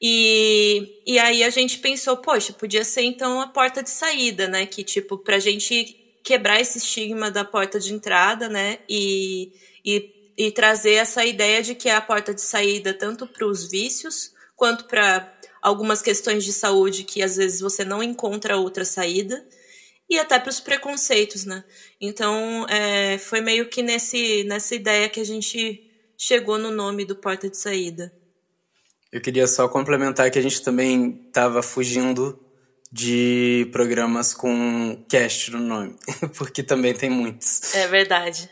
E, 0.00 1.02
e 1.04 1.18
aí 1.18 1.42
a 1.42 1.50
gente 1.50 1.78
pensou, 1.78 2.16
poxa, 2.16 2.52
podia 2.52 2.84
ser 2.84 3.02
então 3.02 3.40
a 3.40 3.48
porta 3.48 3.82
de 3.82 3.90
saída, 3.90 4.46
né? 4.46 4.64
Que 4.64 4.84
tipo, 4.84 5.18
pra 5.18 5.40
gente 5.40 5.96
quebrar 6.22 6.60
esse 6.60 6.78
estigma 6.78 7.30
da 7.30 7.44
porta 7.44 7.80
de 7.80 7.92
entrada, 7.92 8.48
né? 8.48 8.78
E, 8.88 9.52
e, 9.84 10.32
e 10.38 10.50
trazer 10.52 10.94
essa 10.94 11.24
ideia 11.24 11.62
de 11.62 11.74
que 11.74 11.88
é 11.88 11.94
a 11.94 12.00
porta 12.00 12.32
de 12.32 12.40
saída 12.40 12.94
tanto 12.94 13.26
para 13.26 13.44
os 13.44 13.68
vícios 13.68 14.32
quanto 14.56 14.84
para 14.84 15.38
algumas 15.60 16.00
questões 16.00 16.44
de 16.44 16.52
saúde 16.52 17.04
que 17.04 17.22
às 17.22 17.36
vezes 17.36 17.60
você 17.60 17.84
não 17.84 18.02
encontra 18.02 18.56
outra 18.56 18.84
saída 18.84 19.44
e 20.10 20.18
até 20.18 20.40
para 20.40 20.50
os 20.50 20.58
preconceitos, 20.58 21.44
né? 21.44 21.62
Então, 22.00 22.66
é, 22.68 23.16
foi 23.16 23.40
meio 23.40 23.68
que 23.68 23.80
nesse, 23.80 24.42
nessa 24.44 24.74
ideia 24.74 25.08
que 25.08 25.20
a 25.20 25.24
gente 25.24 25.88
chegou 26.18 26.58
no 26.58 26.72
nome 26.72 27.04
do 27.04 27.14
Porta 27.14 27.48
de 27.48 27.56
Saída. 27.56 28.12
Eu 29.12 29.20
queria 29.20 29.46
só 29.46 29.68
complementar 29.68 30.30
que 30.30 30.38
a 30.38 30.42
gente 30.42 30.60
também 30.62 31.26
estava 31.28 31.62
fugindo 31.62 32.38
de 32.92 33.68
programas 33.70 34.34
com 34.34 35.04
cast 35.08 35.52
no 35.52 35.60
nome, 35.60 35.96
porque 36.36 36.62
também 36.62 36.92
tem 36.92 37.08
muitos. 37.08 37.72
É 37.74 37.86
verdade. 37.86 38.50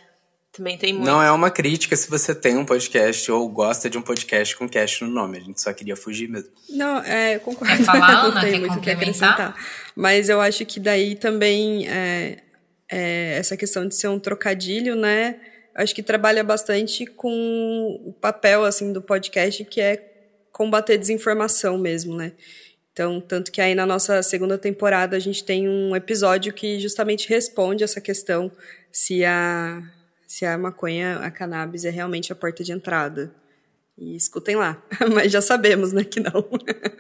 Também 0.58 0.76
tem 0.76 0.92
muitos. 0.92 1.08
Não 1.08 1.22
é 1.22 1.30
uma 1.30 1.52
crítica 1.52 1.94
se 1.94 2.10
você 2.10 2.34
tem 2.34 2.56
um 2.56 2.64
podcast 2.64 3.30
ou 3.30 3.48
gosta 3.48 3.88
de 3.88 3.96
um 3.96 4.02
podcast 4.02 4.56
com 4.56 4.68
cast 4.68 5.04
no 5.04 5.10
nome. 5.10 5.38
A 5.38 5.40
gente 5.40 5.62
só 5.62 5.72
queria 5.72 5.94
fugir 5.94 6.28
mesmo. 6.28 6.50
Não, 6.68 7.00
é, 7.04 7.36
eu 7.36 7.40
concordo. 7.40 7.76
Quer 7.76 7.84
falar, 7.84 8.10
Ana? 8.26 8.34
Não 8.34 8.40
tem 8.40 8.58
muito 8.58 8.76
o 8.76 8.80
que 8.80 8.90
acrescentar. 8.90 9.54
Mas 9.94 10.28
eu 10.28 10.40
acho 10.40 10.66
que 10.66 10.80
daí 10.80 11.14
também 11.14 11.88
é, 11.88 12.38
é, 12.90 13.36
essa 13.38 13.56
questão 13.56 13.86
de 13.86 13.94
ser 13.94 14.08
um 14.08 14.18
trocadilho, 14.18 14.96
né? 14.96 15.36
Acho 15.76 15.94
que 15.94 16.02
trabalha 16.02 16.42
bastante 16.42 17.06
com 17.06 18.02
o 18.04 18.12
papel 18.12 18.64
assim 18.64 18.92
do 18.92 19.00
podcast, 19.00 19.64
que 19.64 19.80
é 19.80 20.10
combater 20.50 20.98
desinformação 20.98 21.78
mesmo, 21.78 22.16
né? 22.16 22.32
Então, 22.92 23.20
tanto 23.20 23.52
que 23.52 23.60
aí 23.60 23.76
na 23.76 23.86
nossa 23.86 24.20
segunda 24.24 24.58
temporada 24.58 25.16
a 25.16 25.20
gente 25.20 25.44
tem 25.44 25.68
um 25.68 25.94
episódio 25.94 26.52
que 26.52 26.80
justamente 26.80 27.28
responde 27.28 27.84
essa 27.84 28.00
questão 28.00 28.50
se 28.90 29.24
a 29.24 29.80
se 30.28 30.44
a 30.44 30.58
maconha, 30.58 31.20
a 31.20 31.30
cannabis 31.30 31.86
é 31.86 31.90
realmente 31.90 32.30
a 32.30 32.36
porta 32.36 32.62
de 32.62 32.70
entrada. 32.70 33.34
E 33.96 34.14
escutem 34.14 34.56
lá, 34.56 34.76
mas 35.12 35.32
já 35.32 35.40
sabemos, 35.40 35.90
né, 35.90 36.04
que 36.04 36.20
não. 36.20 36.46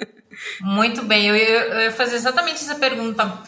Muito 0.62 1.02
bem, 1.02 1.26
eu 1.26 1.36
ia, 1.36 1.92
fazer 1.92 2.16
exatamente 2.16 2.62
essa 2.62 2.76
pergunta. 2.76 3.40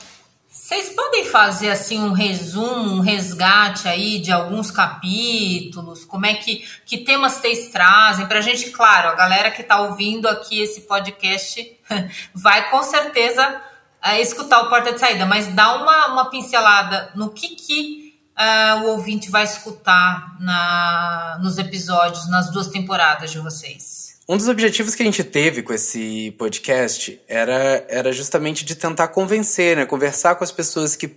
Vocês 0.46 0.90
podem 0.90 1.24
fazer 1.24 1.70
assim 1.70 1.98
um 1.98 2.12
resumo, 2.12 2.96
um 2.96 3.00
resgate 3.00 3.88
aí 3.88 4.18
de 4.18 4.30
alguns 4.30 4.70
capítulos? 4.70 6.04
Como 6.04 6.26
é 6.26 6.34
que 6.34 6.64
que 6.84 6.98
temas 6.98 7.34
vocês 7.34 7.68
trazem 7.68 8.26
para 8.26 8.40
a 8.40 8.42
gente? 8.42 8.70
Claro, 8.70 9.08
a 9.08 9.14
galera 9.14 9.50
que 9.50 9.62
está 9.62 9.80
ouvindo 9.80 10.28
aqui 10.28 10.60
esse 10.60 10.82
podcast 10.82 11.78
vai 12.34 12.68
com 12.70 12.82
certeza 12.82 13.62
uh, 14.04 14.20
escutar 14.20 14.62
o 14.62 14.68
Porta 14.68 14.92
de 14.92 15.00
Saída, 15.00 15.24
mas 15.24 15.46
dá 15.48 15.74
uma, 15.76 16.08
uma 16.08 16.30
pincelada 16.30 17.10
no 17.14 17.30
que 17.30 17.48
que 17.50 17.99
uh, 18.40 18.84
o 18.84 18.90
ouvinte 18.92 19.30
vai 19.30 19.44
escutar 19.44 20.36
na, 20.40 21.38
nos 21.42 21.58
episódios, 21.58 22.28
nas 22.28 22.50
duas 22.50 22.68
temporadas 22.68 23.30
de 23.30 23.38
vocês? 23.38 24.18
Um 24.28 24.36
dos 24.36 24.48
objetivos 24.48 24.94
que 24.94 25.02
a 25.02 25.06
gente 25.06 25.24
teve 25.24 25.62
com 25.62 25.72
esse 25.72 26.30
podcast 26.38 27.20
era, 27.28 27.84
era 27.88 28.12
justamente 28.12 28.64
de 28.64 28.76
tentar 28.76 29.08
convencer, 29.08 29.76
né, 29.76 29.84
conversar 29.84 30.36
com 30.36 30.44
as 30.44 30.52
pessoas 30.52 30.94
que, 30.94 31.08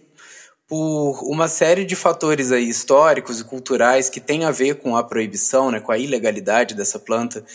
por 0.68 1.24
uma 1.24 1.48
série 1.48 1.86
de 1.86 1.96
fatores 1.96 2.52
aí 2.52 2.68
históricos 2.68 3.40
e 3.40 3.44
culturais 3.44 4.10
que 4.10 4.20
tem 4.20 4.46
a 4.46 4.52
ver 4.52 4.76
com 4.80 4.98
a 4.98 5.04
proibição, 5.04 5.70
né, 5.70 5.80
com 5.80 5.92
a 5.92 5.98
ilegalidade 5.98 6.74
dessa 6.74 6.98
planta 6.98 7.46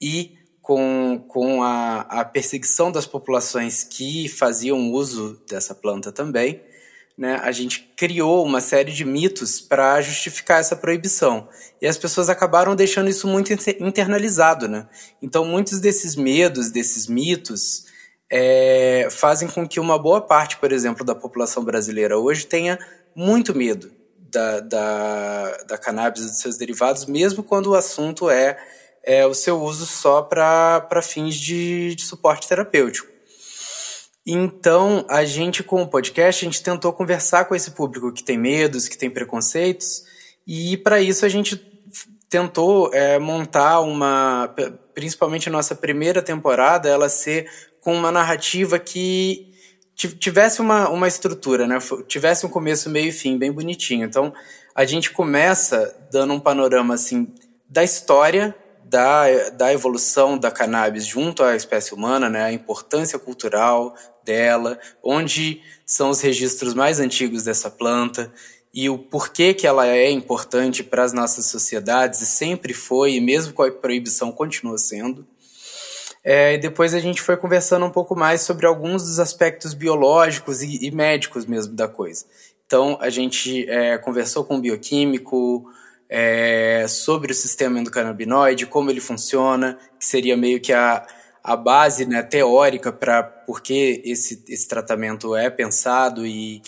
e 0.00 0.36
com, 0.60 1.24
com 1.26 1.62
a, 1.62 2.00
a 2.00 2.24
perseguição 2.24 2.92
das 2.92 3.06
populações 3.06 3.84
que 3.84 4.28
faziam 4.28 4.90
uso 4.92 5.40
dessa 5.48 5.74
planta 5.74 6.12
também, 6.12 6.60
né, 7.16 7.40
a 7.42 7.50
gente 7.50 7.92
criou 7.96 8.44
uma 8.44 8.60
série 8.60 8.92
de 8.92 9.04
mitos 9.04 9.60
para 9.60 10.00
justificar 10.02 10.60
essa 10.60 10.76
proibição. 10.76 11.48
E 11.80 11.86
as 11.86 11.96
pessoas 11.96 12.28
acabaram 12.28 12.76
deixando 12.76 13.08
isso 13.08 13.26
muito 13.26 13.52
internalizado. 13.80 14.68
Né? 14.68 14.86
Então, 15.22 15.44
muitos 15.44 15.80
desses 15.80 16.14
medos, 16.14 16.70
desses 16.70 17.06
mitos, 17.06 17.86
é, 18.30 19.08
fazem 19.10 19.48
com 19.48 19.66
que 19.66 19.80
uma 19.80 19.98
boa 19.98 20.20
parte, 20.20 20.58
por 20.58 20.72
exemplo, 20.72 21.04
da 21.04 21.14
população 21.14 21.64
brasileira 21.64 22.18
hoje 22.18 22.46
tenha 22.46 22.78
muito 23.14 23.56
medo 23.56 23.90
da, 24.18 24.60
da, 24.60 25.56
da 25.68 25.78
cannabis 25.78 26.22
e 26.22 26.26
dos 26.26 26.38
seus 26.38 26.58
derivados, 26.58 27.06
mesmo 27.06 27.42
quando 27.42 27.68
o 27.68 27.74
assunto 27.74 28.28
é, 28.28 28.58
é 29.02 29.24
o 29.24 29.32
seu 29.32 29.62
uso 29.62 29.86
só 29.86 30.20
para 30.20 31.00
fins 31.02 31.36
de, 31.36 31.94
de 31.94 32.02
suporte 32.02 32.46
terapêutico. 32.46 33.15
Então, 34.26 35.06
a 35.08 35.24
gente, 35.24 35.62
com 35.62 35.82
o 35.82 35.86
podcast, 35.86 36.44
a 36.44 36.48
gente 36.48 36.60
tentou 36.60 36.92
conversar 36.92 37.44
com 37.44 37.54
esse 37.54 37.70
público 37.70 38.12
que 38.12 38.24
tem 38.24 38.36
medos, 38.36 38.88
que 38.88 38.98
tem 38.98 39.08
preconceitos, 39.08 40.02
e 40.44 40.76
para 40.78 41.00
isso 41.00 41.24
a 41.24 41.28
gente 41.28 41.56
tentou 42.28 42.92
é, 42.92 43.20
montar 43.20 43.80
uma, 43.80 44.52
principalmente 44.92 45.48
a 45.48 45.52
nossa 45.52 45.76
primeira 45.76 46.20
temporada, 46.20 46.88
ela 46.88 47.08
ser 47.08 47.48
com 47.80 47.94
uma 47.94 48.10
narrativa 48.10 48.80
que 48.80 49.54
tivesse 49.94 50.60
uma, 50.60 50.88
uma 50.88 51.06
estrutura, 51.06 51.66
né? 51.66 51.78
tivesse 52.08 52.44
um 52.44 52.48
começo, 52.48 52.90
meio 52.90 53.08
e 53.10 53.12
fim, 53.12 53.38
bem 53.38 53.52
bonitinho. 53.52 54.04
Então, 54.04 54.34
a 54.74 54.84
gente 54.84 55.12
começa 55.12 55.96
dando 56.10 56.34
um 56.34 56.40
panorama 56.40 56.94
assim 56.94 57.32
da 57.70 57.84
história 57.84 58.54
da, 58.84 59.50
da 59.50 59.72
evolução 59.72 60.38
da 60.38 60.50
cannabis 60.50 61.06
junto 61.06 61.42
à 61.42 61.56
espécie 61.56 61.94
humana, 61.94 62.28
né, 62.28 62.44
a 62.44 62.52
importância 62.52 63.18
cultural 63.18 63.94
dela, 64.26 64.78
onde 65.02 65.62
são 65.86 66.10
os 66.10 66.20
registros 66.20 66.74
mais 66.74 67.00
antigos 67.00 67.44
dessa 67.44 67.70
planta 67.70 68.32
e 68.74 68.90
o 68.90 68.98
porquê 68.98 69.54
que 69.54 69.66
ela 69.66 69.86
é 69.86 70.10
importante 70.10 70.82
para 70.82 71.02
as 71.02 71.12
nossas 71.14 71.46
sociedades 71.46 72.20
e 72.20 72.26
sempre 72.26 72.74
foi, 72.74 73.14
e 73.14 73.20
mesmo 73.20 73.54
com 73.54 73.62
a 73.62 73.70
proibição 73.70 74.30
continua 74.30 74.76
sendo. 74.76 75.26
É, 76.22 76.54
e 76.54 76.58
depois 76.58 76.92
a 76.92 76.98
gente 76.98 77.22
foi 77.22 77.36
conversando 77.36 77.86
um 77.86 77.90
pouco 77.90 78.16
mais 78.16 78.42
sobre 78.42 78.66
alguns 78.66 79.04
dos 79.04 79.20
aspectos 79.20 79.72
biológicos 79.72 80.60
e, 80.60 80.84
e 80.84 80.90
médicos 80.90 81.46
mesmo 81.46 81.74
da 81.74 81.86
coisa. 81.88 82.26
Então 82.66 82.98
a 83.00 83.08
gente 83.08 83.64
é, 83.70 83.96
conversou 83.96 84.44
com 84.44 84.56
um 84.56 84.60
bioquímico 84.60 85.64
é, 86.08 86.84
sobre 86.88 87.32
o 87.32 87.34
sistema 87.34 87.78
endocannabinoide, 87.78 88.66
como 88.66 88.90
ele 88.90 89.00
funciona, 89.00 89.78
que 89.98 90.04
seria 90.04 90.36
meio 90.36 90.60
que 90.60 90.72
a, 90.72 91.06
a 91.46 91.56
base 91.56 92.06
né, 92.06 92.22
teórica 92.22 92.92
para 92.92 93.22
por 93.22 93.62
que 93.62 94.02
esse, 94.04 94.44
esse 94.48 94.66
tratamento 94.66 95.36
é 95.36 95.48
pensado 95.48 96.26
e, 96.26 96.60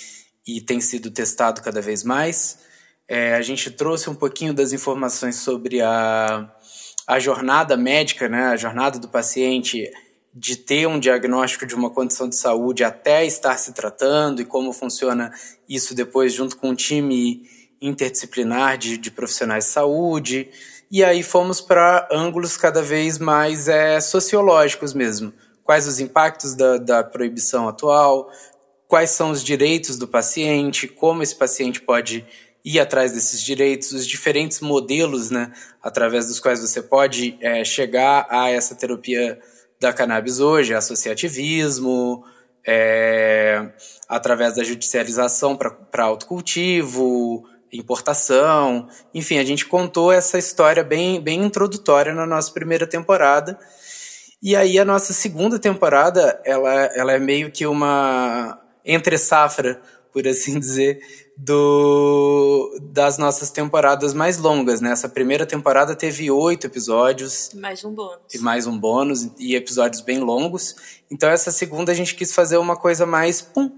e 0.47 0.61
tem 0.61 0.81
sido 0.81 1.11
testado 1.11 1.61
cada 1.63 1.81
vez 1.81 2.05
mais. 2.05 2.61
É, 3.09 3.35
a 3.35 3.43
gente 3.43 3.71
trouxe 3.71 4.09
um 4.09 4.15
pouquinho 4.15 4.55
das 4.55 4.73
informações 4.73 5.37
sobre 5.37 5.81
a 5.81 6.55
a 7.09 7.19
jornada 7.19 7.75
médica, 7.75 8.29
né, 8.29 8.49
a 8.49 8.57
jornada 8.57 8.99
do 8.99 9.09
paciente 9.09 9.91
de 10.35 10.57
ter 10.57 10.87
um 10.87 11.01
diagnóstico 11.01 11.65
de 11.65 11.75
uma 11.75 11.89
condição 11.89 12.29
de 12.29 12.37
saúde 12.37 12.85
até 12.85 13.25
estar 13.25 13.57
se 13.57 13.73
tratando 13.73 14.43
e 14.43 14.45
como 14.45 14.75
funciona 14.75 15.33
isso 15.67 15.95
depois 15.95 16.35
junto 16.35 16.59
com 16.59 16.69
um 16.69 16.75
time 16.75 17.49
interdisciplinar 17.81 18.77
de, 18.77 18.99
de 18.99 19.11
profissionais 19.11 19.65
de 19.65 19.71
saúde. 19.71 20.51
E 20.91 21.05
aí 21.05 21.23
fomos 21.23 21.61
para 21.61 22.09
ângulos 22.11 22.57
cada 22.57 22.83
vez 22.83 23.19
mais 23.19 23.69
é, 23.69 24.01
sociológicos 24.01 24.95
mesmo. 24.95 25.33
Quais 25.63 25.87
os 25.87 26.01
impactos 26.01 26.55
da, 26.55 26.79
da 26.79 27.05
proibição 27.05 27.69
atual, 27.69 28.31
quais 28.87 29.11
são 29.11 29.31
os 29.31 29.45
direitos 29.45 29.99
do 29.99 30.09
paciente, 30.09 30.89
como 30.89 31.23
esse 31.23 31.37
paciente 31.37 31.83
pode 31.83 32.27
ir 32.65 32.81
atrás 32.81 33.13
desses 33.13 33.43
direitos, 33.43 33.93
os 33.93 34.07
diferentes 34.07 34.61
modelos, 34.61 35.31
né, 35.31 35.53
através 35.83 36.27
dos 36.27 36.41
quais 36.41 36.61
você 36.61 36.83
pode 36.83 37.37
é, 37.41 37.65
chegar 37.65 38.27
a 38.29 38.51
essa 38.51 38.75
terapia 38.75 39.39
da 39.81 39.93
cannabis 39.93 40.41
hoje, 40.41 40.75
associativismo, 40.75 42.25
é, 42.67 43.71
através 44.09 44.57
da 44.57 44.65
judicialização 44.65 45.57
para 45.57 46.05
autocultivo, 46.05 47.47
importação, 47.73 48.89
enfim, 49.15 49.39
a 49.39 49.45
gente 49.45 49.67
contou 49.67 50.13
essa 50.13 50.39
história 50.39 50.83
bem, 50.83 51.21
bem 51.21 51.43
introdutória 51.43 52.15
na 52.15 52.27
nossa 52.27 52.53
primeira 52.53 52.87
temporada. 52.87 53.59
E 54.43 54.55
aí 54.55 54.79
a 54.79 54.85
nossa 54.85 55.13
segunda 55.13 55.59
temporada, 55.59 56.41
ela, 56.45 56.73
ela 56.95 57.13
é 57.13 57.19
meio 57.19 57.51
que 57.51 57.67
uma 57.67 58.61
entre 58.85 59.19
safra, 59.19 59.81
por 60.13 60.27
assim 60.27 60.59
dizer, 60.61 61.01
do 61.37 62.77
das 62.83 63.17
nossas 63.19 63.51
temporadas 63.51 64.13
mais 64.13 64.39
longas, 64.39 64.81
né? 64.81 64.91
Essa 64.91 65.09
primeira 65.09 65.47
temporada 65.47 65.95
teve 65.95 66.31
oito 66.31 66.67
episódios. 66.67 67.51
Mais 67.55 67.85
um 67.85 67.95
bônus. 67.95 68.35
E 68.35 68.39
mais 68.39 68.67
um 68.67 68.77
bônus, 68.77 69.29
e 69.39 69.55
episódios 69.55 70.01
bem 70.01 70.19
longos. 70.19 70.75
Então 71.11 71.29
essa 71.29 71.53
segunda 71.53 71.93
a 71.93 71.95
gente 71.95 72.15
quis 72.15 72.35
fazer 72.35 72.57
uma 72.57 72.77
coisa 72.77 73.07
mais, 73.07 73.41
pum, 73.41 73.71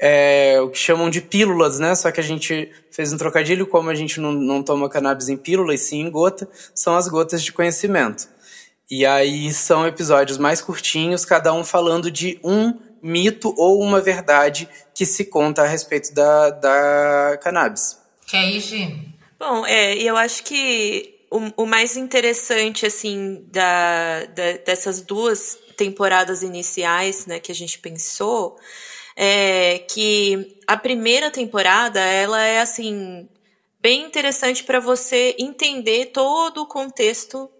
é, 0.00 0.58
o 0.62 0.70
que 0.70 0.78
chamam 0.78 1.10
de 1.10 1.20
pílulas, 1.20 1.78
né? 1.78 1.94
Só 1.94 2.10
que 2.10 2.18
a 2.18 2.22
gente 2.22 2.72
fez 2.90 3.12
um 3.12 3.18
trocadilho, 3.18 3.66
como 3.66 3.90
a 3.90 3.94
gente 3.94 4.18
não, 4.18 4.32
não 4.32 4.62
toma 4.62 4.88
cannabis 4.88 5.28
em 5.28 5.36
pílula 5.36 5.74
e 5.74 5.78
sim 5.78 6.00
em 6.00 6.10
gota, 6.10 6.48
são 6.74 6.96
as 6.96 7.06
gotas 7.06 7.42
de 7.44 7.52
conhecimento. 7.52 8.26
E 8.90 9.04
aí 9.04 9.52
são 9.52 9.86
episódios 9.86 10.38
mais 10.38 10.62
curtinhos, 10.62 11.26
cada 11.26 11.52
um 11.52 11.62
falando 11.62 12.10
de 12.10 12.40
um 12.42 12.80
mito 13.02 13.54
ou 13.56 13.80
uma 13.80 14.00
verdade 14.00 14.68
que 14.94 15.04
se 15.04 15.26
conta 15.26 15.62
a 15.62 15.66
respeito 15.66 16.14
da, 16.14 16.50
da 16.50 17.38
cannabis. 17.42 17.98
Que 18.26 18.36
aí, 18.36 18.58
Gi? 18.58 19.14
Bom, 19.38 19.66
é, 19.66 19.96
eu 19.96 20.16
acho 20.16 20.42
que 20.44 21.14
o, 21.30 21.62
o 21.62 21.66
mais 21.66 21.96
interessante, 21.96 22.86
assim, 22.86 23.44
da, 23.50 24.24
da, 24.26 24.52
dessas 24.64 25.02
duas 25.02 25.58
temporadas 25.76 26.42
iniciais, 26.42 27.26
né, 27.26 27.38
que 27.38 27.52
a 27.52 27.54
gente 27.54 27.78
pensou, 27.78 28.58
é 29.16 29.78
que 29.80 30.58
a 30.66 30.76
primeira 30.76 31.30
temporada, 31.30 32.00
ela 32.00 32.42
é, 32.42 32.60
assim, 32.60 33.28
bem 33.80 34.04
interessante 34.04 34.64
para 34.64 34.80
você 34.80 35.34
entender 35.38 36.06
todo 36.06 36.62
o 36.62 36.66
contexto 36.66 37.50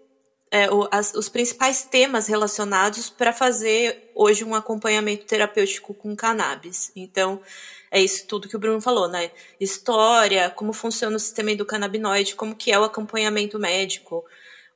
é, 0.51 0.69
o, 0.69 0.87
as, 0.91 1.13
os 1.13 1.29
principais 1.29 1.83
temas 1.83 2.27
relacionados 2.27 3.09
para 3.09 3.31
fazer 3.31 4.11
hoje 4.13 4.43
um 4.43 4.53
acompanhamento 4.53 5.25
terapêutico 5.25 5.93
com 5.93 6.13
cannabis. 6.13 6.91
Então, 6.93 7.41
é 7.89 8.01
isso 8.01 8.27
tudo 8.27 8.49
que 8.49 8.55
o 8.55 8.59
Bruno 8.59 8.81
falou, 8.81 9.07
né? 9.07 9.31
História, 9.59 10.49
como 10.49 10.73
funciona 10.73 11.15
o 11.15 11.19
sistema 11.19 11.51
endocannabinoide, 11.51 12.35
como 12.35 12.53
que 12.53 12.69
é 12.69 12.77
o 12.77 12.83
acompanhamento 12.83 13.57
médico, 13.57 14.25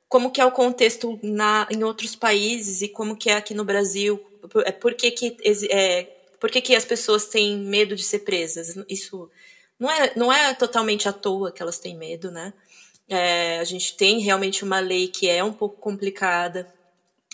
como 0.07 0.31
que 0.31 0.39
é 0.39 0.45
o 0.45 0.51
contexto 0.51 1.19
na, 1.21 1.67
em 1.69 1.83
outros 1.83 2.15
países 2.15 2.81
e 2.81 2.87
como 2.87 3.17
que 3.17 3.29
é 3.29 3.35
aqui 3.35 3.53
no 3.53 3.65
Brasil, 3.65 4.17
por, 4.49 4.65
é, 4.65 4.71
por 4.71 4.93
que 4.93 5.11
que, 5.11 5.37
é, 5.69 6.07
por 6.39 6.49
que 6.49 6.61
que 6.61 6.75
as 6.75 6.85
pessoas 6.85 7.25
têm 7.25 7.57
medo 7.57 7.95
de 7.95 8.03
ser 8.03 8.19
presas. 8.19 8.75
Isso 8.89 9.29
não 9.79 9.91
é, 9.91 10.13
não 10.15 10.33
é 10.33 10.53
totalmente 10.53 11.07
à 11.07 11.13
toa 11.13 11.51
que 11.51 11.61
elas 11.61 11.79
têm 11.79 11.97
medo, 11.97 12.31
né? 12.31 12.53
É, 13.07 13.59
a 13.59 13.63
gente 13.63 13.95
tem 13.95 14.19
realmente 14.19 14.63
uma 14.63 14.79
lei 14.79 15.07
que 15.07 15.29
é 15.29 15.43
um 15.43 15.53
pouco 15.53 15.79
complicada. 15.79 16.73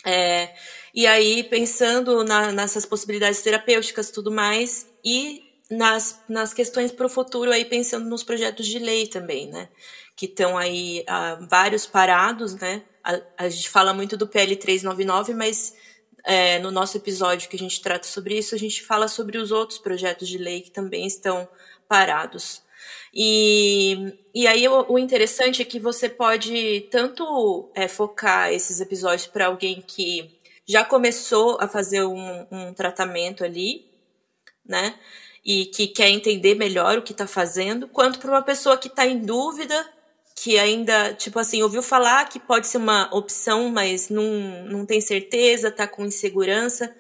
É, 0.06 0.54
e 0.94 1.06
aí, 1.08 1.44
pensando 1.44 2.24
na, 2.24 2.52
nessas 2.52 2.86
possibilidades 2.86 3.42
terapêuticas 3.42 4.10
e 4.10 4.14
tudo 4.14 4.32
mais, 4.32 4.88
e 5.04 5.44
nas, 5.70 6.20
nas 6.28 6.54
questões 6.54 6.92
para 6.92 7.06
o 7.06 7.10
futuro, 7.10 7.52
aí 7.52 7.64
pensando 7.64 8.10
nos 8.10 8.24
projetos 8.24 8.68
de 8.68 8.80
lei 8.80 9.08
também, 9.08 9.48
né? 9.48 9.70
Que 10.16 10.26
estão 10.26 10.58
aí 10.58 11.04
ah, 11.08 11.40
vários 11.50 11.86
parados, 11.86 12.56
né? 12.56 12.84
A, 13.04 13.20
a, 13.38 13.50
gente 13.50 13.70
fala 13.70 13.94
muito 13.94 14.18
do 14.18 14.28
PL 14.28 14.56
399, 14.56 15.34
mas 15.34 15.74
é, 16.24 16.60
no 16.60 16.72
nosso 16.72 16.98
episódio 16.98 17.50
que 17.50 17.56
a 17.56 17.60
gente 17.60 17.82
trata 17.82 18.08
sobre 18.08 18.38
isso, 18.38 18.56
a 18.56 18.58
gente 18.58 18.84
fala 18.84 19.08
sobre 19.08 19.38
os 19.38 19.52
outros 19.52 19.80
projetos 19.80 20.28
de 20.28 20.38
lei 20.38 20.62
que 20.62 20.72
também 20.72 21.06
estão 21.06 21.48
parados. 21.88 22.64
E, 23.14 24.14
e 24.34 24.48
aí 24.48 24.68
o, 24.68 24.94
o 24.94 25.00
interessante 25.00 25.62
é 25.62 25.66
que 25.66 25.80
você 25.80 26.08
pode 26.08 26.88
tanto 26.92 27.72
é, 27.76 27.88
focar 27.88 28.52
esses 28.52 28.80
episódios 28.80 29.28
para 29.28 29.48
alguém 29.48 29.82
que 29.82 30.40
já 30.68 30.86
começou 30.86 31.58
a 31.60 31.68
fazer 31.68 32.04
um, 32.04 32.48
um 32.52 32.74
tratamento 32.74 33.44
ali, 33.44 33.86
né? 34.66 34.98
E 35.44 35.66
que 35.66 35.88
quer 35.88 36.10
entender 36.10 36.56
melhor 36.56 36.98
o 36.98 37.02
que 37.02 37.12
está 37.12 37.28
fazendo, 37.28 37.88
quanto 37.88 38.20
para 38.20 38.32
uma 38.32 38.44
pessoa 38.44 38.78
que 38.78 38.88
está 38.88 39.06
em 39.06 39.20
dúvida, 39.20 39.92
que 40.42 40.58
ainda, 40.58 41.14
tipo 41.14 41.38
assim, 41.38 41.62
ouviu 41.62 41.84
falar 41.84 42.28
que 42.28 42.40
pode 42.40 42.66
ser 42.66 42.78
uma 42.78 43.08
opção, 43.14 43.70
mas 43.70 44.10
não, 44.10 44.66
não 44.66 44.86
tem 44.88 45.00
certeza, 45.00 45.68
está 45.68 45.88
com 45.88 46.04
insegurança, 46.04 46.96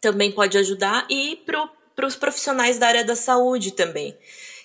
também 0.00 0.32
pode 0.32 0.56
ajudar, 0.56 1.06
e 1.10 1.36
para 1.44 2.06
os 2.06 2.16
profissionais 2.16 2.78
da 2.78 2.88
área 2.88 3.04
da 3.04 3.14
saúde 3.14 3.72
também 3.72 4.16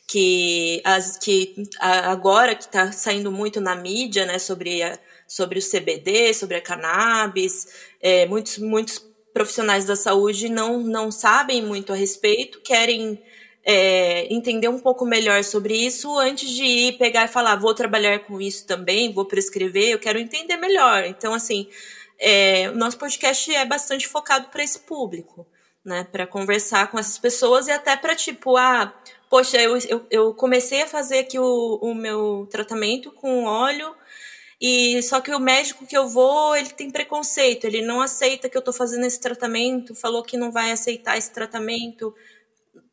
que, 0.08 0.82
as, 0.86 1.18
que 1.18 1.54
agora 1.80 2.56
que 2.56 2.64
está 2.64 2.94
saindo 2.94 3.30
muito 3.30 3.60
na 3.60 3.76
mídia, 3.76 4.26
né, 4.26 4.40
sobre, 4.40 4.82
a, 4.82 4.98
sobre 5.28 5.60
o 5.60 5.62
CBD, 5.62 6.34
sobre 6.34 6.56
a 6.56 6.62
cannabis, 6.62 7.68
é, 8.02 8.26
muitos, 8.26 8.58
muitos 8.58 9.06
profissionais 9.34 9.84
da 9.84 9.98
saúde 9.98 10.48
não, 10.48 10.80
não 10.80 11.12
sabem 11.12 11.62
muito 11.62 11.92
a 11.92 11.96
respeito, 11.98 12.62
querem 12.62 13.22
é, 13.70 14.34
entender 14.34 14.70
um 14.70 14.80
pouco 14.80 15.06
melhor 15.06 15.44
sobre 15.44 15.76
isso 15.76 16.18
antes 16.18 16.50
de 16.50 16.64
ir 16.64 16.98
pegar 16.98 17.26
e 17.26 17.28
falar, 17.28 17.58
vou 17.58 17.74
trabalhar 17.74 18.20
com 18.20 18.40
isso 18.40 18.66
também, 18.66 19.12
vou 19.12 19.26
prescrever, 19.26 19.90
eu 19.90 20.00
quero 20.00 20.18
entender 20.18 20.56
melhor. 20.56 21.04
Então, 21.04 21.34
assim, 21.34 21.68
é, 22.18 22.70
o 22.70 22.76
nosso 22.76 22.98
podcast 22.98 23.54
é 23.54 23.66
bastante 23.66 24.08
focado 24.08 24.48
para 24.48 24.64
esse 24.64 24.80
público, 24.80 25.46
né, 25.84 26.08
para 26.10 26.26
conversar 26.26 26.90
com 26.90 26.98
essas 26.98 27.18
pessoas 27.18 27.68
e 27.68 27.72
até 27.72 27.98
para, 27.98 28.16
tipo, 28.16 28.56
ah, 28.56 28.94
poxa, 29.30 29.58
eu, 29.62 29.78
eu, 29.80 30.08
eu 30.10 30.34
comecei 30.34 30.84
a 30.84 30.88
fazer 30.88 31.20
aqui 31.20 31.38
o, 31.38 31.80
o 31.82 31.94
meu 31.94 32.48
tratamento 32.50 33.12
com 33.12 33.44
óleo 33.44 33.94
e 34.62 35.04
só 35.04 35.20
que 35.20 35.32
o 35.32 35.40
médico 35.40 35.86
que 35.86 35.98
eu 35.98 36.08
vou, 36.08 36.56
ele 36.56 36.70
tem 36.70 36.90
preconceito, 36.90 37.66
ele 37.66 37.82
não 37.82 38.00
aceita 38.00 38.48
que 38.48 38.56
eu 38.56 38.60
estou 38.60 38.74
fazendo 38.74 39.06
esse 39.06 39.20
tratamento, 39.20 39.94
falou 39.94 40.24
que 40.24 40.38
não 40.38 40.54
vai 40.54 40.72
aceitar 40.72 41.18
esse 41.18 41.32
tratamento. 41.32 42.16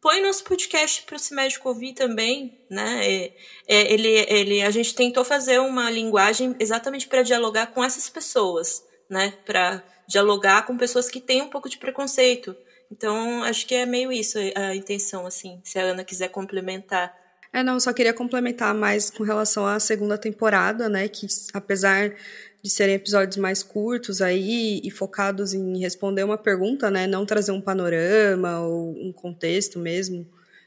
Põe 0.04 0.20
nosso 0.20 0.44
podcast 0.44 1.00
para 1.04 1.16
esse 1.16 1.34
médico 1.34 1.66
ouvir 1.66 1.94
também, 1.94 2.58
né? 2.68 3.10
É, 3.10 3.32
é, 3.66 3.90
ele, 3.90 4.08
ele, 4.28 4.60
a 4.60 4.70
gente 4.70 4.94
tentou 4.94 5.24
fazer 5.24 5.58
uma 5.60 5.90
linguagem 5.90 6.54
exatamente 6.60 7.08
para 7.08 7.22
dialogar 7.22 7.68
com 7.68 7.82
essas 7.82 8.10
pessoas, 8.10 8.84
né? 9.08 9.32
Para 9.46 9.82
dialogar 10.06 10.66
com 10.66 10.76
pessoas 10.76 11.08
que 11.08 11.22
têm 11.22 11.40
um 11.40 11.48
pouco 11.48 11.70
de 11.70 11.78
preconceito. 11.78 12.54
Então, 12.92 13.42
acho 13.44 13.66
que 13.66 13.74
é 13.74 13.86
meio 13.86 14.12
isso 14.12 14.36
a 14.54 14.76
intenção, 14.76 15.24
assim, 15.24 15.58
se 15.64 15.78
a 15.78 15.84
Ana 15.84 16.04
quiser 16.04 16.28
complementar. 16.28 17.18
É, 17.54 17.62
não, 17.62 17.78
só 17.78 17.92
queria 17.92 18.12
complementar 18.12 18.74
mais 18.74 19.10
com 19.10 19.22
relação 19.22 19.64
à 19.64 19.78
segunda 19.78 20.18
temporada, 20.18 20.88
né, 20.88 21.06
que 21.06 21.24
apesar 21.52 22.12
de 22.60 22.68
serem 22.68 22.96
episódios 22.96 23.36
mais 23.36 23.62
curtos 23.62 24.20
aí 24.20 24.80
e 24.82 24.90
focados 24.90 25.54
em 25.54 25.78
responder 25.78 26.24
uma 26.24 26.36
pergunta, 26.36 26.90
né, 26.90 27.06
não 27.06 27.24
trazer 27.24 27.52
um 27.52 27.60
panorama 27.60 28.58
ou 28.58 28.90
um 28.98 29.12
contexto 29.12 29.78
mesmo 29.78 30.26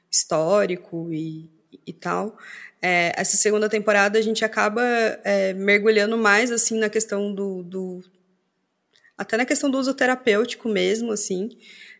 histórico 0.10 1.10
e, 1.12 1.50
e 1.86 1.92
tal. 1.92 2.38
É, 2.82 3.12
essa 3.18 3.36
segunda 3.36 3.68
temporada 3.68 4.18
a 4.18 4.22
gente 4.22 4.46
acaba 4.46 4.82
é, 5.26 5.52
mergulhando 5.52 6.18
mais 6.18 6.54
assim 6.54 6.80
na 6.80 6.88
questão 6.90 7.34
do, 7.34 7.64
do 7.64 8.02
até 9.18 9.36
na 9.36 9.46
questão 9.46 9.70
do 9.70 9.78
uso 9.78 9.94
terapêutico 9.94 10.70
mesmo, 10.70 11.12
assim. 11.12 11.50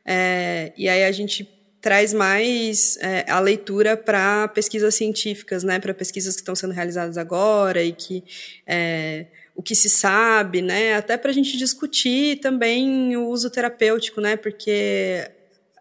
É, 0.06 0.72
e 0.78 0.88
aí 0.88 1.04
a 1.04 1.12
gente 1.12 1.57
traz 1.88 2.14
mais 2.14 2.98
é, 2.98 3.24
a 3.32 3.40
leitura 3.40 3.96
para 3.96 4.50
pesquisas 4.50 4.94
científicas, 4.94 5.64
né, 5.64 5.80
para 5.80 5.94
pesquisas 5.94 6.36
que 6.36 6.42
estão 6.42 6.54
sendo 6.54 6.74
realizadas 6.74 7.18
agora 7.18 7.82
e 7.82 7.94
que 7.94 8.26
é, 8.68 9.28
o 9.56 9.64
que 9.64 9.74
se 9.74 9.90
sabe, 9.90 10.62
né, 10.62 10.96
até 10.96 11.16
para 11.16 11.32
a 11.32 11.34
gente 11.34 11.58
discutir 11.58 12.42
também 12.42 13.16
o 13.16 13.30
uso 13.30 13.50
terapêutico, 13.50 14.20
né, 14.20 14.36
porque 14.36 15.32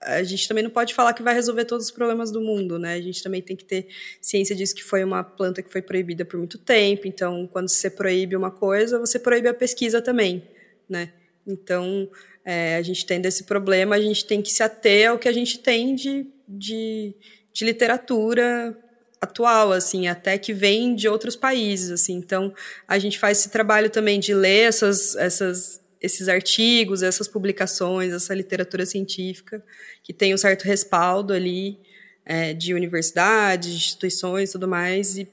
a 0.01 0.23
gente 0.23 0.47
também 0.47 0.63
não 0.63 0.71
pode 0.71 0.95
falar 0.95 1.13
que 1.13 1.25
vai 1.25 1.35
resolver 1.35 1.65
todos 1.65 1.87
os 1.87 1.91
problemas 1.91 2.31
do 2.31 2.41
mundo, 2.41 2.79
né? 2.79 2.95
A 2.95 3.01
gente 3.01 3.21
também 3.21 3.43
tem 3.43 3.57
que 3.57 3.65
ter 3.65 3.89
ciência 4.21 4.55
disso 4.55 4.77
que 4.77 4.85
foi 4.85 5.03
uma 5.03 5.25
planta 5.25 5.61
que 5.61 5.73
foi 5.73 5.83
proibida 5.83 6.25
por 6.25 6.37
muito 6.39 6.59
tempo. 6.59 7.09
Então, 7.09 7.49
quando 7.51 7.69
você 7.69 7.91
proíbe 7.91 8.37
uma 8.37 8.51
coisa, 8.53 9.01
você 9.01 9.19
proíbe 9.19 9.49
a 9.49 9.55
pesquisa 9.55 10.01
também, 10.01 10.45
né? 10.89 11.13
Então, 11.45 12.09
é, 12.49 12.77
a 12.77 12.83
gente 12.83 13.05
tendo 13.05 13.27
esse 13.27 13.43
problema, 13.43 13.97
a 13.97 14.01
gente 14.01 14.25
tem 14.25 14.41
que 14.41 14.53
se 14.53 14.63
ater 14.63 15.11
ao 15.11 15.19
que 15.19 15.29
a 15.29 15.33
gente 15.33 15.59
tem 15.59 15.97
de, 15.97 16.25
de, 16.47 17.13
de 17.53 17.65
literatura 17.65 18.79
atual, 19.21 19.73
assim, 19.73 20.07
até 20.07 20.39
que 20.39 20.53
vem 20.53 20.95
de 20.95 21.09
outros 21.09 21.35
países, 21.35 21.91
assim. 21.91 22.15
Então, 22.15 22.55
a 22.87 23.01
gente 23.01 23.19
faz 23.19 23.41
esse 23.41 23.51
trabalho 23.51 23.91
também 23.91 24.21
de 24.21 24.33
ler 24.33 24.69
essas, 24.69 25.17
essas, 25.17 25.81
esses 26.01 26.29
artigos, 26.29 27.03
essas 27.03 27.27
publicações, 27.27 28.13
essa 28.13 28.33
literatura 28.33 28.87
científica 28.87 29.61
que 30.05 30.13
tem 30.13 30.33
um 30.33 30.39
certo 30.39 30.63
respaldo 30.63 31.33
ali 31.33 31.81
é, 32.25 32.55
de 32.55 32.75
universidades, 32.75 33.75
instituições, 33.75 34.53
tudo 34.53 34.69
mais, 34.69 35.19
e 35.19 35.29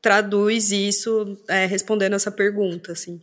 traduz 0.00 0.72
isso 0.72 1.38
é, 1.46 1.66
respondendo 1.66 2.14
essa 2.14 2.32
pergunta, 2.32 2.90
assim. 2.90 3.22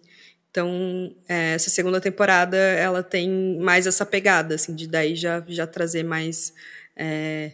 Então, 0.52 1.16
é, 1.28 1.54
essa 1.54 1.70
segunda 1.70 2.02
temporada, 2.02 2.58
ela 2.58 3.04
tem 3.04 3.58
mais 3.60 3.86
essa 3.86 4.06
pegada, 4.06 4.56
assim, 4.56 4.76
de 4.76 4.88
daí 4.88 5.16
já, 5.16 5.44
já 5.48 5.68
trazer 5.68 6.04
mais 6.04 6.54
é, 6.96 7.52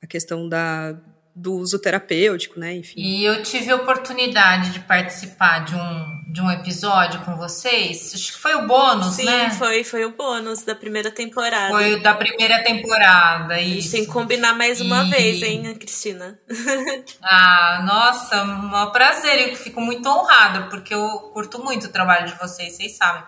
a 0.00 0.06
questão 0.06 0.48
da, 0.48 0.96
do 1.34 1.54
uso 1.54 1.78
terapêutico, 1.80 2.58
né, 2.60 2.74
enfim. 2.74 3.00
E 3.00 3.24
eu 3.24 3.42
tive 3.42 3.70
a 3.70 3.76
oportunidade 3.76 4.72
de 4.72 4.80
participar 4.80 5.64
de 5.64 5.74
um, 5.74 6.17
de 6.28 6.42
um 6.42 6.50
episódio 6.50 7.20
com 7.22 7.36
vocês, 7.36 8.12
acho 8.14 8.32
que 8.32 8.38
foi 8.38 8.54
o 8.54 8.66
bônus, 8.66 9.14
Sim, 9.14 9.24
né? 9.24 9.50
foi, 9.50 9.82
foi 9.82 10.04
o 10.04 10.10
bônus 10.10 10.62
da 10.62 10.74
primeira 10.74 11.10
temporada. 11.10 11.70
Foi 11.70 11.94
o 11.94 12.02
da 12.02 12.14
primeira 12.14 12.62
temporada, 12.62 13.58
isso. 13.58 13.92
Tem 13.92 14.04
que 14.04 14.12
combinar 14.12 14.52
mais 14.52 14.78
uma 14.78 15.04
e... 15.04 15.10
vez, 15.10 15.42
hein, 15.42 15.74
Cristina? 15.74 16.38
ah, 17.22 17.82
nossa, 17.82 18.42
um 18.44 18.90
prazer, 18.92 19.48
eu 19.48 19.56
fico 19.56 19.80
muito 19.80 20.06
honrada, 20.06 20.66
porque 20.68 20.92
eu 20.92 21.08
curto 21.32 21.64
muito 21.64 21.86
o 21.86 21.90
trabalho 21.90 22.26
de 22.26 22.38
vocês, 22.38 22.76
vocês 22.76 22.92
sabem. 22.92 23.22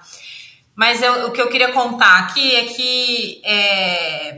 Mas 0.77 1.03
eu, 1.03 1.29
o 1.29 1.31
que 1.33 1.41
eu 1.41 1.49
queria 1.49 1.73
contar 1.73 2.19
aqui 2.19 2.55
é 2.55 2.65
que 2.67 3.41
é, 3.43 4.29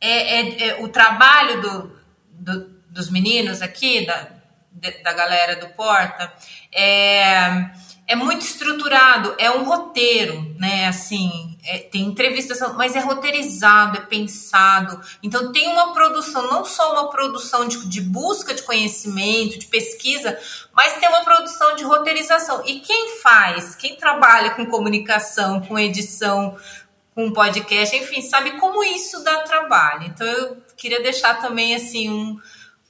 é, 0.00 0.40
é, 0.40 0.68
é 0.68 0.82
o 0.82 0.88
trabalho 0.88 1.60
do, 1.60 1.96
do 2.32 2.76
dos 2.96 3.10
meninos 3.10 3.60
aqui, 3.60 4.06
da, 4.06 4.26
da 5.02 5.12
galera 5.12 5.56
do 5.56 5.68
Porta, 5.68 6.32
é, 6.72 7.70
é 8.06 8.14
muito 8.14 8.42
estruturado, 8.42 9.34
é 9.38 9.50
um 9.50 9.64
roteiro, 9.64 10.54
né? 10.58 10.86
Assim, 10.86 11.58
é, 11.64 11.78
tem 11.78 12.02
entrevistas, 12.02 12.60
mas 12.76 12.94
é 12.94 13.00
roteirizado, 13.00 13.98
é 13.98 14.00
pensado. 14.00 15.00
Então 15.22 15.50
tem 15.50 15.68
uma 15.68 15.92
produção, 15.92 16.48
não 16.48 16.64
só 16.64 16.92
uma 16.92 17.10
produção 17.10 17.66
de, 17.66 17.88
de 17.88 18.00
busca 18.00 18.54
de 18.54 18.62
conhecimento, 18.62 19.58
de 19.58 19.66
pesquisa, 19.66 20.38
mas 20.72 20.94
tem 20.94 21.08
uma 21.08 21.24
produção 21.24 21.74
de 21.74 21.82
roteirização. 21.82 22.62
E 22.64 22.80
quem 22.80 23.18
faz, 23.20 23.74
quem 23.74 23.96
trabalha 23.96 24.50
com 24.50 24.66
comunicação, 24.66 25.60
com 25.60 25.76
edição, 25.76 26.56
com 27.12 27.32
podcast, 27.32 27.96
enfim, 27.96 28.20
sabe 28.20 28.52
como 28.60 28.84
isso 28.84 29.24
dá 29.24 29.40
trabalho. 29.40 30.04
Então 30.04 30.26
eu 30.26 30.58
queria 30.76 31.02
deixar 31.02 31.40
também 31.40 31.74
assim 31.74 32.08
um 32.08 32.38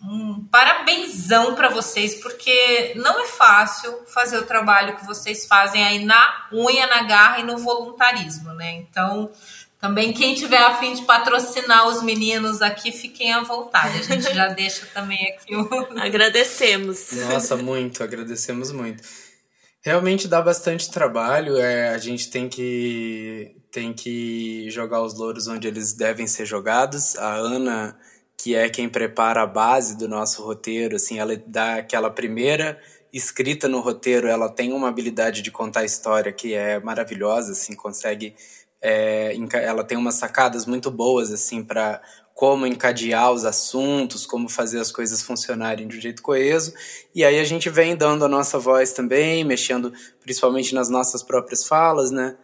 um 0.02 0.44
parabenzão 0.44 1.54
para 1.54 1.68
vocês, 1.68 2.16
porque 2.16 2.92
não 2.96 3.20
é 3.20 3.26
fácil 3.26 3.92
fazer 4.06 4.38
o 4.38 4.46
trabalho 4.46 4.96
que 4.96 5.06
vocês 5.06 5.46
fazem 5.46 5.84
aí 5.84 6.04
na 6.04 6.48
unha, 6.52 6.86
na 6.86 7.02
garra 7.02 7.40
e 7.40 7.42
no 7.42 7.56
voluntarismo, 7.58 8.52
né? 8.52 8.72
Então, 8.74 9.30
também 9.80 10.12
quem 10.12 10.34
tiver 10.34 10.58
a 10.58 10.76
fim 10.76 10.94
de 10.94 11.02
patrocinar 11.02 11.88
os 11.88 12.02
meninos 12.02 12.62
aqui, 12.62 12.92
fiquem 12.92 13.32
à 13.32 13.42
vontade. 13.42 13.98
A 13.98 14.02
gente 14.02 14.34
já 14.34 14.48
deixa 14.52 14.86
também 14.86 15.32
aqui 15.32 15.54
o. 15.54 15.68
Agradecemos. 15.98 17.12
Nossa, 17.12 17.56
muito, 17.56 18.02
agradecemos 18.02 18.72
muito. 18.72 19.02
Realmente 19.82 20.26
dá 20.26 20.42
bastante 20.42 20.90
trabalho, 20.90 21.56
é, 21.58 21.90
a 21.90 21.98
gente 21.98 22.28
tem 22.28 22.48
que, 22.48 23.54
tem 23.70 23.92
que 23.92 24.68
jogar 24.68 25.00
os 25.00 25.16
louros 25.16 25.46
onde 25.46 25.68
eles 25.68 25.92
devem 25.92 26.26
ser 26.26 26.44
jogados. 26.44 27.14
A 27.16 27.34
Ana 27.34 27.96
que 28.38 28.54
é 28.54 28.68
quem 28.68 28.88
prepara 28.88 29.42
a 29.42 29.46
base 29.46 29.96
do 29.96 30.08
nosso 30.08 30.42
roteiro, 30.42 30.96
assim, 30.96 31.18
ela 31.18 31.36
dá 31.46 31.76
aquela 31.76 32.10
primeira 32.10 32.78
escrita 33.12 33.68
no 33.68 33.80
roteiro, 33.80 34.28
ela 34.28 34.48
tem 34.48 34.72
uma 34.72 34.88
habilidade 34.88 35.40
de 35.40 35.50
contar 35.50 35.84
história 35.84 36.32
que 36.32 36.54
é 36.54 36.78
maravilhosa, 36.80 37.52
assim, 37.52 37.74
consegue, 37.74 38.34
é, 38.82 39.34
ela 39.54 39.82
tem 39.82 39.96
umas 39.96 40.16
sacadas 40.16 40.66
muito 40.66 40.90
boas, 40.90 41.32
assim, 41.32 41.64
para 41.64 42.02
como 42.34 42.66
encadear 42.66 43.32
os 43.32 43.46
assuntos, 43.46 44.26
como 44.26 44.46
fazer 44.46 44.78
as 44.78 44.92
coisas 44.92 45.22
funcionarem 45.22 45.88
de 45.88 45.96
um 45.96 46.00
jeito 46.00 46.20
coeso. 46.20 46.74
E 47.14 47.24
aí 47.24 47.40
a 47.40 47.44
gente 47.44 47.70
vem 47.70 47.96
dando 47.96 48.26
a 48.26 48.28
nossa 48.28 48.58
voz 48.58 48.92
também, 48.92 49.42
mexendo 49.42 49.90
principalmente 50.20 50.74
nas 50.74 50.90
nossas 50.90 51.22
próprias 51.22 51.66
falas, 51.66 52.10
né? 52.10 52.36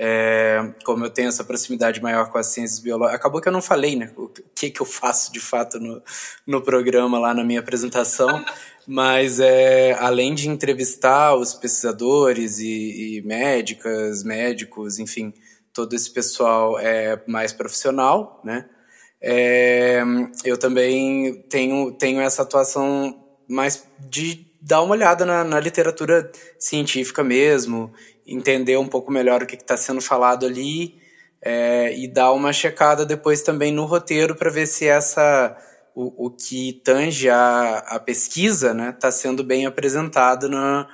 É, 0.00 0.74
como 0.84 1.04
eu 1.04 1.10
tenho 1.10 1.28
essa 1.28 1.42
proximidade 1.42 2.00
maior 2.00 2.30
com 2.30 2.38
as 2.38 2.46
ciências 2.46 2.78
biológicas, 2.78 3.18
acabou 3.18 3.40
que 3.40 3.48
eu 3.48 3.52
não 3.52 3.60
falei, 3.60 3.96
né? 3.96 4.12
O 4.16 4.28
que, 4.54 4.70
que 4.70 4.80
eu 4.80 4.86
faço 4.86 5.32
de 5.32 5.40
fato 5.40 5.80
no, 5.80 6.00
no 6.46 6.62
programa 6.62 7.18
lá 7.18 7.34
na 7.34 7.42
minha 7.42 7.58
apresentação, 7.58 8.44
mas 8.86 9.40
é, 9.40 9.94
além 9.94 10.36
de 10.36 10.48
entrevistar 10.48 11.34
os 11.34 11.52
pesquisadores 11.52 12.60
e, 12.60 13.16
e 13.16 13.22
médicas, 13.22 14.22
médicos, 14.22 15.00
enfim, 15.00 15.34
todo 15.72 15.94
esse 15.94 16.12
pessoal 16.12 16.78
é 16.78 17.20
mais 17.26 17.52
profissional, 17.52 18.40
né? 18.44 18.66
É, 19.20 20.00
eu 20.44 20.56
também 20.56 21.42
tenho, 21.48 21.90
tenho 21.90 22.20
essa 22.20 22.42
atuação 22.42 23.18
mais 23.48 23.84
de 23.98 24.46
dar 24.60 24.80
uma 24.82 24.92
olhada 24.92 25.26
na, 25.26 25.42
na 25.42 25.58
literatura 25.58 26.30
científica 26.56 27.24
mesmo 27.24 27.92
entender 28.28 28.76
um 28.76 28.86
pouco 28.86 29.10
melhor 29.10 29.42
o 29.42 29.46
que 29.46 29.56
está 29.56 29.76
sendo 29.76 30.00
falado 30.00 30.46
ali 30.46 31.00
é, 31.42 31.96
e 31.96 32.06
dar 32.06 32.32
uma 32.32 32.52
checada 32.52 33.06
depois 33.06 33.42
também 33.42 33.72
no 33.72 33.84
roteiro 33.84 34.34
para 34.34 34.50
ver 34.50 34.66
se 34.66 34.86
essa 34.86 35.56
o, 35.94 36.26
o 36.26 36.30
que 36.30 36.80
tange 36.84 37.28
a, 37.28 37.78
a 37.78 37.98
pesquisa 37.98 38.68
está 38.68 38.74
né, 38.74 38.92
tá 38.92 39.10
sendo 39.10 39.42
bem 39.42 39.66
apresentado 39.66 40.48
na, 40.48 40.86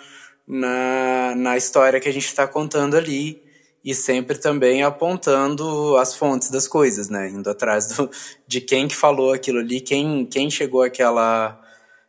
na, 0.47 1.35
na 1.37 1.57
história 1.57 2.01
que 2.01 2.09
a 2.09 2.13
gente 2.13 2.27
está 2.27 2.47
contando 2.47 2.97
ali 2.97 3.43
e 3.85 3.95
sempre 3.95 4.39
também 4.39 4.83
apontando 4.83 5.97
as 5.99 6.15
fontes 6.15 6.51
das 6.51 6.67
coisas, 6.67 7.11
né? 7.11 7.29
Indo 7.29 7.51
atrás 7.51 7.89
do, 7.89 8.11
de 8.47 8.63
quem 8.63 8.89
que 8.89 8.97
falou 8.97 9.35
aquilo 9.35 9.59
ali, 9.59 9.79
quem, 9.79 10.25
quem 10.25 10.51
chegou 10.51 10.83
àquela 10.83 11.61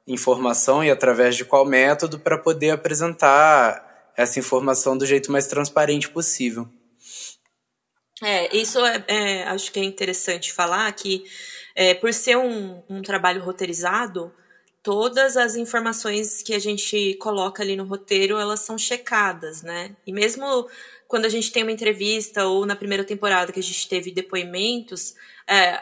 informação 0.08 0.82
e 0.82 0.90
através 0.90 1.36
de 1.36 1.44
qual 1.44 1.66
método 1.66 2.18
para 2.18 2.38
poder 2.38 2.70
apresentar 2.70 3.85
essa 4.18 4.40
informação 4.40 4.98
do 4.98 5.06
jeito 5.06 5.32
mais 5.32 5.48
transparente 5.48 6.10
possível. 6.10 6.68
É, 8.24 8.56
isso 8.56 8.80
é, 8.86 9.04
é 9.08 9.44
acho 9.44 9.72
que 9.72 9.80
é 9.80 9.84
interessante 9.84 10.54
falar 10.54 10.92
que 10.94 11.26
é, 11.76 11.94
por 11.94 12.14
ser 12.14 12.38
um, 12.38 12.82
um 12.90 13.02
trabalho 13.02 13.44
roteirizado, 13.44 14.32
todas 14.82 15.36
as 15.36 15.56
informações 15.56 16.42
que 16.42 16.54
a 16.54 16.60
gente 16.60 17.16
coloca 17.16 17.62
ali 17.62 17.76
no 17.76 17.84
roteiro, 17.84 18.38
elas 18.38 18.62
são 18.62 18.78
checadas, 18.78 19.62
né? 19.62 19.96
E 20.08 20.14
mesmo 20.14 20.70
quando 21.08 21.26
a 21.26 21.30
gente 21.30 21.52
tem 21.52 21.64
uma 21.64 21.72
entrevista 21.72 22.46
ou 22.46 22.66
na 22.66 22.76
primeira 22.76 23.04
temporada 23.04 23.52
que 23.52 23.60
a 23.60 23.64
gente 23.64 23.88
teve 23.88 24.12
depoimentos, 24.12 25.16
é, 25.48 25.82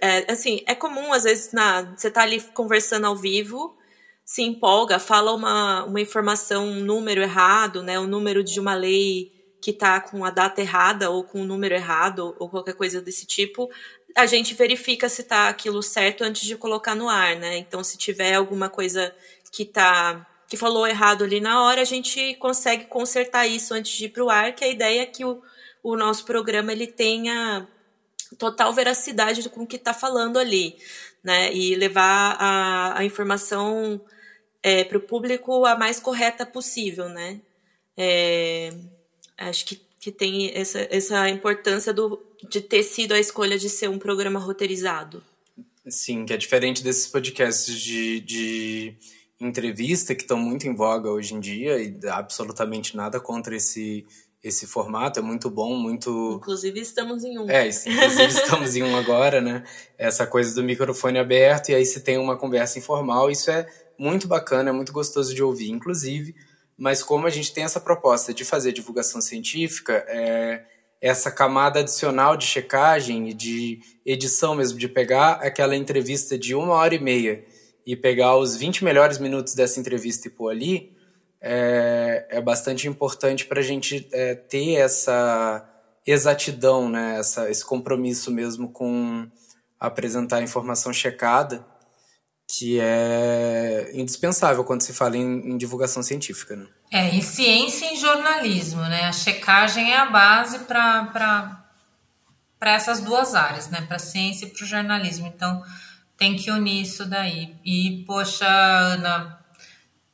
é, 0.00 0.32
assim, 0.32 0.62
é 0.66 0.74
comum 0.74 1.12
às 1.12 1.24
vezes 1.24 1.52
na, 1.52 1.82
você 1.96 2.10
tá 2.10 2.22
ali 2.22 2.40
conversando 2.54 3.06
ao 3.06 3.16
vivo 3.16 3.76
se 4.24 4.42
empolga, 4.42 4.98
fala 4.98 5.32
uma, 5.32 5.84
uma 5.84 6.00
informação, 6.00 6.66
um 6.66 6.80
número 6.80 7.20
errado, 7.20 7.82
né, 7.82 7.98
o 7.98 8.06
número 8.06 8.42
de 8.42 8.58
uma 8.58 8.74
lei 8.74 9.32
que 9.60 9.70
está 9.70 10.00
com 10.00 10.24
a 10.24 10.30
data 10.30 10.60
errada 10.60 11.10
ou 11.10 11.24
com 11.24 11.42
o 11.42 11.44
número 11.44 11.74
errado 11.74 12.34
ou 12.38 12.48
qualquer 12.48 12.74
coisa 12.74 13.00
desse 13.00 13.26
tipo, 13.26 13.70
a 14.14 14.26
gente 14.26 14.54
verifica 14.54 15.08
se 15.08 15.22
está 15.22 15.48
aquilo 15.48 15.82
certo 15.82 16.22
antes 16.22 16.46
de 16.46 16.56
colocar 16.56 16.94
no 16.94 17.08
ar, 17.08 17.36
né? 17.36 17.58
Então, 17.58 17.82
se 17.82 17.98
tiver 17.98 18.34
alguma 18.34 18.68
coisa 18.68 19.14
que 19.50 19.64
tá 19.64 20.26
que 20.46 20.56
falou 20.56 20.86
errado 20.86 21.24
ali 21.24 21.40
na 21.40 21.62
hora, 21.62 21.80
a 21.80 21.86
gente 21.86 22.34
consegue 22.34 22.84
consertar 22.84 23.46
isso 23.46 23.72
antes 23.72 23.92
de 23.96 24.04
ir 24.04 24.10
para 24.10 24.22
o 24.24 24.30
ar, 24.30 24.54
que 24.54 24.64
a 24.64 24.68
ideia 24.68 25.02
é 25.02 25.06
que 25.06 25.24
o, 25.24 25.42
o 25.82 25.96
nosso 25.96 26.24
programa 26.24 26.70
ele 26.70 26.86
tenha 26.86 27.66
total 28.38 28.72
veracidade 28.72 29.48
com 29.48 29.62
o 29.62 29.66
que 29.66 29.76
está 29.76 29.94
falando 29.94 30.38
ali, 30.38 30.76
né? 31.22 31.52
E 31.52 31.74
levar 31.74 32.36
a, 32.38 32.98
a 32.98 33.04
informação 33.04 34.00
é, 34.64 34.82
para 34.82 34.96
o 34.96 35.00
público 35.00 35.66
a 35.66 35.76
mais 35.76 36.00
correta 36.00 36.46
possível, 36.46 37.06
né? 37.06 37.38
É, 37.94 38.72
acho 39.36 39.66
que, 39.66 39.78
que 40.00 40.10
tem 40.10 40.50
essa, 40.54 40.88
essa 40.90 41.28
importância 41.28 41.92
do, 41.92 42.18
de 42.48 42.62
ter 42.62 42.82
sido 42.82 43.12
a 43.12 43.20
escolha 43.20 43.58
de 43.58 43.68
ser 43.68 43.90
um 43.90 43.98
programa 43.98 44.40
roteirizado. 44.40 45.22
Sim, 45.86 46.24
que 46.24 46.32
é 46.32 46.36
diferente 46.38 46.82
desses 46.82 47.06
podcasts 47.06 47.78
de, 47.78 48.20
de 48.20 48.94
entrevista 49.38 50.14
que 50.14 50.22
estão 50.22 50.38
muito 50.38 50.66
em 50.66 50.74
voga 50.74 51.10
hoje 51.10 51.34
em 51.34 51.40
dia 51.40 51.78
e 51.78 52.00
absolutamente 52.08 52.96
nada 52.96 53.20
contra 53.20 53.54
esse 53.54 54.06
esse 54.42 54.66
formato 54.66 55.18
é 55.18 55.22
muito 55.22 55.48
bom, 55.48 55.74
muito. 55.74 56.34
Inclusive 56.36 56.78
estamos 56.78 57.24
em 57.24 57.38
um. 57.38 57.48
É, 57.48 57.66
inclusive 57.66 58.26
estamos 58.26 58.76
em 58.76 58.82
um 58.82 58.94
agora, 58.94 59.40
né? 59.40 59.64
Essa 59.96 60.26
coisa 60.26 60.54
do 60.54 60.62
microfone 60.62 61.18
aberto 61.18 61.70
e 61.70 61.74
aí 61.74 61.86
se 61.86 62.00
tem 62.00 62.18
uma 62.18 62.36
conversa 62.36 62.78
informal, 62.78 63.30
isso 63.30 63.50
é 63.50 63.66
muito 63.98 64.26
bacana, 64.26 64.70
é 64.70 64.72
muito 64.72 64.92
gostoso 64.92 65.34
de 65.34 65.42
ouvir, 65.42 65.70
inclusive. 65.70 66.34
Mas 66.76 67.02
como 67.02 67.26
a 67.26 67.30
gente 67.30 67.52
tem 67.52 67.64
essa 67.64 67.80
proposta 67.80 68.34
de 68.34 68.44
fazer 68.44 68.72
divulgação 68.72 69.20
científica, 69.20 70.04
é, 70.08 70.64
essa 71.00 71.30
camada 71.30 71.80
adicional 71.80 72.36
de 72.36 72.46
checagem 72.46 73.28
e 73.28 73.34
de 73.34 73.80
edição 74.04 74.54
mesmo, 74.54 74.78
de 74.78 74.88
pegar 74.88 75.34
aquela 75.34 75.76
entrevista 75.76 76.38
de 76.38 76.54
uma 76.54 76.74
hora 76.74 76.94
e 76.94 76.98
meia 76.98 77.44
e 77.86 77.94
pegar 77.94 78.36
os 78.36 78.56
20 78.56 78.82
melhores 78.82 79.18
minutos 79.18 79.54
dessa 79.54 79.78
entrevista 79.78 80.28
e 80.28 80.30
pôr 80.30 80.50
ali, 80.50 80.96
é, 81.40 82.26
é 82.30 82.40
bastante 82.40 82.88
importante 82.88 83.44
para 83.44 83.60
a 83.60 83.62
gente 83.62 84.08
é, 84.12 84.34
ter 84.34 84.76
essa 84.76 85.68
exatidão, 86.06 86.88
né? 86.88 87.18
essa, 87.18 87.50
esse 87.50 87.64
compromisso 87.64 88.30
mesmo 88.30 88.70
com 88.70 89.28
apresentar 89.78 90.42
informação 90.42 90.92
checada, 90.92 91.64
que 92.46 92.78
é 92.80 93.90
indispensável 93.94 94.64
quando 94.64 94.82
se 94.82 94.92
fala 94.92 95.16
em, 95.16 95.52
em 95.52 95.56
divulgação 95.56 96.02
científica. 96.02 96.56
Né? 96.56 96.66
É, 96.90 97.08
em 97.08 97.22
ciência 97.22 97.86
e 97.86 97.94
em 97.94 97.96
jornalismo, 97.96 98.82
né? 98.82 99.04
A 99.04 99.12
checagem 99.12 99.92
é 99.92 99.96
a 99.96 100.06
base 100.06 100.60
para 100.60 101.64
essas 102.62 103.00
duas 103.00 103.34
áreas, 103.34 103.68
né? 103.70 103.84
Para 103.88 103.98
ciência 103.98 104.46
e 104.46 104.50
para 104.50 104.62
o 104.62 104.66
jornalismo. 104.66 105.26
Então, 105.26 105.62
tem 106.16 106.36
que 106.36 106.50
unir 106.50 106.82
isso 106.82 107.04
daí. 107.04 107.56
E, 107.64 108.04
poxa, 108.06 108.46
Ana, 108.46 109.38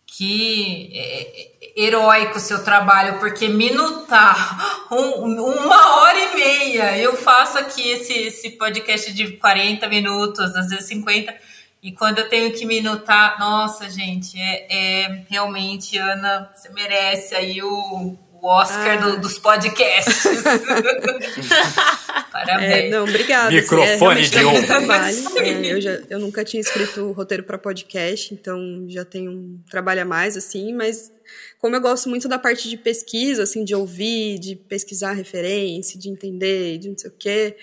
que 0.06 0.90
é, 0.94 1.50
heróico 1.76 2.38
o 2.38 2.40
seu 2.40 2.64
trabalho, 2.64 3.18
porque 3.18 3.48
minutar 3.48 4.86
um, 4.90 5.40
uma 5.40 5.96
hora 5.96 6.18
e 6.18 6.34
meia. 6.34 6.98
Eu 6.98 7.16
faço 7.16 7.58
aqui 7.58 7.90
esse, 7.90 8.12
esse 8.12 8.50
podcast 8.50 9.12
de 9.12 9.32
40 9.36 9.88
minutos, 9.88 10.56
às 10.56 10.68
vezes 10.68 10.86
50 10.86 11.34
e 11.82 11.92
quando 11.92 12.18
eu 12.18 12.28
tenho 12.28 12.52
que 12.52 12.66
minutar, 12.66 13.38
nossa, 13.38 13.88
gente, 13.88 14.38
é, 14.38 14.66
é 14.70 15.24
realmente, 15.30 15.96
Ana, 15.96 16.50
você 16.54 16.68
merece 16.68 17.34
aí 17.34 17.62
o, 17.62 18.18
o 18.42 18.46
Oscar 18.46 19.02
ah. 19.02 19.10
do, 19.10 19.20
dos 19.20 19.38
podcasts. 19.38 20.24
Parabéns. 22.30 22.72
É, 22.72 22.88
não, 22.90 23.04
obrigada. 23.04 23.50
Microfone 23.50 24.20
assim, 24.20 24.36
é, 24.36 24.38
de 24.38 24.44
um 24.44 24.66
trabalho. 24.66 25.16
É, 25.40 25.72
eu, 25.72 25.80
já, 25.80 25.92
eu 26.10 26.18
nunca 26.18 26.44
tinha 26.44 26.60
escrito 26.60 27.12
roteiro 27.12 27.44
para 27.44 27.56
podcast, 27.56 28.34
então 28.34 28.84
já 28.88 29.04
tenho 29.04 29.30
um 29.30 29.60
trabalho 29.70 30.02
a 30.02 30.04
mais, 30.04 30.36
assim, 30.36 30.74
mas 30.74 31.10
como 31.58 31.76
eu 31.76 31.80
gosto 31.80 32.10
muito 32.10 32.28
da 32.28 32.38
parte 32.38 32.68
de 32.68 32.76
pesquisa, 32.76 33.44
assim, 33.44 33.64
de 33.64 33.74
ouvir, 33.74 34.38
de 34.38 34.54
pesquisar 34.54 35.12
referência, 35.12 35.98
de 35.98 36.10
entender, 36.10 36.78
de 36.78 36.90
não 36.90 36.98
sei 36.98 37.10
o 37.10 37.14
quê, 37.18 37.56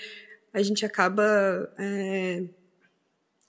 a 0.53 0.61
gente 0.63 0.85
acaba 0.85 1.23
é, 1.77 2.43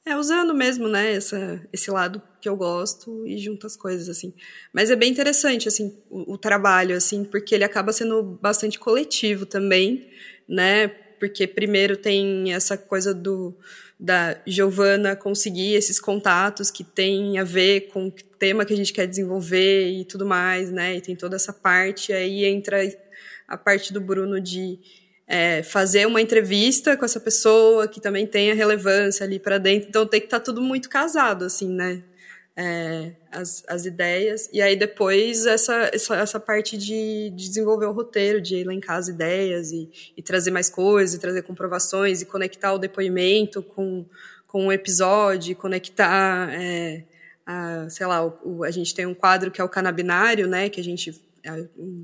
é, 0.09 0.17
usando 0.17 0.55
mesmo, 0.55 0.89
né, 0.89 1.15
essa, 1.15 1.61
esse 1.73 1.91
lado 1.91 2.23
que 2.41 2.49
eu 2.49 2.57
gosto 2.57 3.27
e 3.27 3.39
junto 3.39 3.67
as 3.67 3.77
coisas, 3.77 4.09
assim. 4.09 4.33
Mas 4.73 4.91
é 4.91 4.97
bem 4.97 5.11
interessante, 5.11 5.69
assim, 5.69 5.97
o, 6.09 6.35
o, 6.35 6.39
trabalho, 6.39 6.97
assim, 6.97 7.25
porque 7.25 7.55
ele 7.55 7.65
acaba 7.65 7.93
sendo 7.93 8.23
bastante 8.23 8.79
coletivo 8.79 9.45
também, 9.45 10.09
né, 10.49 10.89
porque 10.89 11.47
primeiro 11.47 11.97
tem 11.97 12.53
essa 12.53 12.77
coisa 12.77 13.13
do 13.13 13.55
da 14.01 14.41
Giovana 14.47 15.17
conseguir 15.17 15.75
esses 15.75 15.99
contatos 15.99 16.71
que 16.71 16.85
tem 16.85 17.37
a 17.37 17.43
ver 17.43 17.89
com 17.89 18.07
o 18.07 18.13
tema 18.13 18.65
que 18.65 18.73
a 18.73 18.77
gente 18.77 18.93
quer 18.93 19.09
desenvolver 19.09 19.91
e 19.91 20.05
tudo 20.05 20.25
mais, 20.25 20.71
né, 20.71 20.97
e 20.97 21.01
tem 21.01 21.17
toda 21.17 21.35
essa 21.35 21.53
parte, 21.53 22.13
aí 22.13 22.45
entra 22.45 22.79
a 23.49 23.57
parte 23.57 23.93
do 23.93 24.01
Bruno 24.01 24.41
de 24.41 24.79
é, 25.29 25.63
fazer 25.63 26.07
uma 26.07 26.23
entrevista 26.23 26.97
com 26.97 27.05
essa 27.05 27.21
pessoa 27.21 27.87
que 27.87 28.01
também 28.01 28.27
tenha 28.27 28.55
relevância 28.55 29.27
ali 29.27 29.39
para 29.39 29.59
dentro. 29.59 29.91
Então 29.91 30.07
tem 30.07 30.21
que 30.21 30.27
estar 30.27 30.39
tá 30.39 30.45
tudo 30.45 30.63
muito 30.63 30.89
casado, 30.89 31.45
assim, 31.45 31.69
né? 31.69 32.03
É, 32.57 33.13
as, 33.31 33.63
as 33.69 33.85
ideias. 33.85 34.49
E 34.53 34.63
aí 34.63 34.75
depois 34.75 35.47
essa, 35.47 35.91
essa, 35.93 36.17
essa 36.17 36.41
parte 36.41 36.77
de, 36.79 37.31
de, 37.31 37.47
desenvolver 37.47 37.87
o 37.87 37.93
roteiro, 37.93 38.41
de 38.41 38.57
elencar 38.57 38.97
as 38.97 39.07
ideias 39.07 39.71
e, 39.71 39.89
e 40.17 40.23
trazer 40.23 40.51
mais 40.51 40.71
coisas, 40.71 41.15
e 41.15 41.21
trazer 41.21 41.43
comprovações, 41.43 42.23
e 42.23 42.27
conectar 42.27 42.73
o 42.73 42.79
depoimento 42.79 43.63
com, 43.63 44.07
com 44.47 44.67
o 44.69 44.73
episódio, 44.73 45.55
conectar. 45.55 46.49
É, 46.55 47.05
a, 47.47 47.89
sei 47.91 48.07
lá, 48.07 48.25
o, 48.27 48.39
o, 48.45 48.65
a 48.65 48.71
gente 48.71 48.95
tem 48.95 49.07
um 49.07 49.15
quadro 49.15 49.51
que 49.51 49.61
é 49.61 49.65
o 49.65 49.69
canabinário, 49.69 50.49
né? 50.49 50.69
Que 50.69 50.81
a 50.81 50.85
gente 50.85 51.28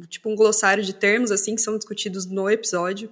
tipo 0.09 0.31
um 0.31 0.37
glossário 0.37 0.83
de 0.83 0.93
termos 0.93 1.31
assim 1.31 1.55
que 1.55 1.63
são 1.63 1.77
discutidos 1.77 2.27
no 2.27 2.49
episódio. 2.49 3.11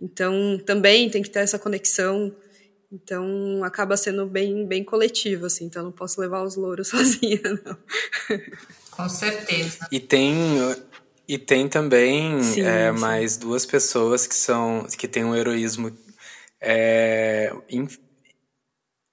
Então, 0.00 0.60
também 0.64 1.10
tem 1.10 1.22
que 1.22 1.30
ter 1.30 1.40
essa 1.40 1.58
conexão. 1.58 2.34
Então, 2.90 3.62
acaba 3.64 3.96
sendo 3.96 4.26
bem 4.26 4.66
bem 4.66 4.82
coletivo 4.82 5.46
assim, 5.46 5.66
então 5.66 5.82
não 5.82 5.92
posso 5.92 6.20
levar 6.20 6.42
os 6.42 6.56
louros 6.56 6.88
sozinha, 6.88 7.40
não. 7.64 7.76
Com 8.90 9.08
certeza. 9.08 9.86
E 9.92 10.00
tem 10.00 10.34
e 11.28 11.36
tem 11.36 11.68
também 11.68 12.42
sim, 12.42 12.62
é, 12.62 12.90
sim. 12.90 12.98
mais 12.98 13.36
duas 13.36 13.66
pessoas 13.66 14.26
que 14.26 14.34
são 14.34 14.86
que 14.98 15.06
têm 15.06 15.24
um 15.24 15.36
heroísmo 15.36 15.94
é, 16.60 17.52
in, 17.68 17.86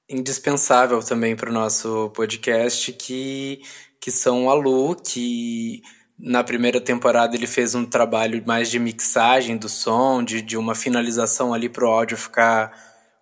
indispensável 0.10 1.03
também 1.03 1.36
para 1.36 1.49
o 1.49 1.53
nosso 1.53 2.10
podcast 2.12 2.93
que 2.93 3.62
que 3.99 4.12
são 4.12 4.49
a 4.49 4.53
Lu, 4.53 4.95
que 4.95 5.81
na 6.17 6.43
primeira 6.43 6.80
temporada 6.80 7.36
ele 7.36 7.47
fez 7.47 7.75
um 7.75 7.86
trabalho 7.86 8.41
mais 8.45 8.69
de 8.71 8.80
mixagem 8.80 9.58
do 9.58 9.67
som, 9.67 10.23
de, 10.23 10.41
de 10.41 10.58
uma 10.58 10.73
finalização 10.73 11.54
ali 11.54 11.67
para 11.67 11.86
o 11.86 11.89
áudio 11.89 12.17
ficar 12.17 12.71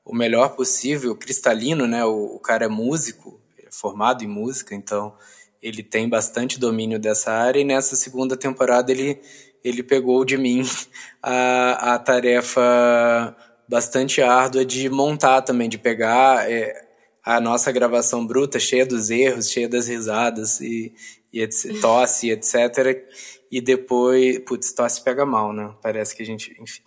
o 0.05 0.15
melhor 0.15 0.49
possível, 0.49 1.15
cristalino, 1.15 1.87
né? 1.87 2.05
O, 2.05 2.35
o 2.35 2.39
cara 2.39 2.65
é 2.65 2.67
músico, 2.67 3.39
é 3.57 3.67
formado 3.71 4.23
em 4.23 4.27
música, 4.27 4.75
então 4.75 5.13
ele 5.61 5.81
tem 5.81 6.09
bastante 6.09 6.59
domínio 6.59 6.99
dessa 6.99 7.31
área 7.31 7.59
e 7.59 7.63
nessa 7.63 7.95
segunda 7.95 8.35
temporada 8.35 8.91
ele, 8.91 9.19
ele 9.63 9.81
pegou 9.81 10.23
de 10.25 10.37
mim 10.37 10.63
a, 11.23 11.95
a 11.95 11.99
tarefa 11.99 13.35
bastante 13.67 14.21
árdua 14.21 14.63
de 14.63 14.89
montar 14.89 15.41
também, 15.41 15.69
de 15.69 15.77
pegar 15.77 16.51
é, 16.51 16.85
a 17.23 17.39
nossa 17.39 17.71
gravação 17.71 18.27
bruta, 18.27 18.59
cheia 18.59 18.85
dos 18.85 19.09
erros, 19.09 19.49
cheia 19.49 19.69
das 19.69 19.87
risadas 19.87 20.59
e, 20.59 20.93
e 21.33 21.41
etc, 21.41 21.81
tosse, 21.81 22.29
etc. 22.29 23.03
E 23.51 23.59
depois, 23.59 24.39
putz, 24.39 24.71
tosse 24.71 25.03
pega 25.03 25.25
mal, 25.25 25.51
né? 25.51 25.73
Parece 25.81 26.15
que 26.15 26.21
a 26.21 26.25
gente, 26.25 26.55
enfim, 26.61 26.81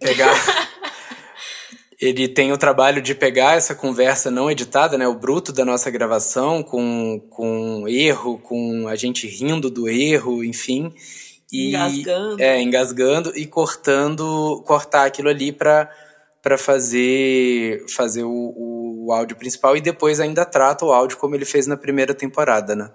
pegar. 0.00 0.34
Ele 2.00 2.26
tem 2.28 2.52
o 2.52 2.58
trabalho 2.58 3.00
de 3.00 3.14
pegar 3.14 3.56
essa 3.56 3.74
conversa 3.74 4.30
não 4.30 4.50
editada, 4.50 4.98
né, 4.98 5.06
o 5.06 5.14
bruto 5.14 5.52
da 5.52 5.64
nossa 5.64 5.90
gravação, 5.90 6.62
com, 6.62 7.20
com 7.30 7.88
erro, 7.88 8.36
com 8.38 8.88
a 8.88 8.96
gente 8.96 9.28
rindo 9.28 9.70
do 9.70 9.88
erro, 9.88 10.44
enfim, 10.44 10.92
e 11.52 11.68
engasgando, 11.68 12.42
é, 12.42 12.60
engasgando 12.60 13.32
e 13.36 13.46
cortando, 13.46 14.62
cortar 14.66 15.06
aquilo 15.06 15.28
ali 15.28 15.52
para 15.52 15.88
para 16.42 16.58
fazer 16.58 17.86
fazer 17.88 18.22
o, 18.24 19.06
o 19.06 19.12
áudio 19.12 19.34
principal 19.34 19.74
e 19.74 19.80
depois 19.80 20.20
ainda 20.20 20.44
trata 20.44 20.84
o 20.84 20.92
áudio 20.92 21.16
como 21.16 21.34
ele 21.34 21.46
fez 21.46 21.66
na 21.66 21.76
primeira 21.76 22.12
temporada, 22.12 22.76
né? 22.76 22.90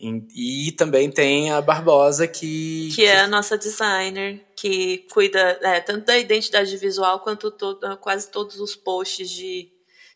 E, 0.00 0.70
também 0.72 1.10
tem 1.10 1.50
a 1.50 1.60
Barbosa 1.60 2.28
que. 2.28 2.88
Que 2.94 3.04
é 3.04 3.20
a 3.20 3.26
nossa 3.26 3.58
designer, 3.58 4.44
que 4.54 4.98
cuida 5.12 5.58
é, 5.60 5.80
tanto 5.80 6.06
da 6.06 6.16
identidade 6.16 6.76
visual 6.76 7.18
quanto 7.20 7.50
todo, 7.50 7.96
quase 7.96 8.30
todos 8.30 8.60
os 8.60 8.76
posts 8.76 9.28
de, 9.28 9.68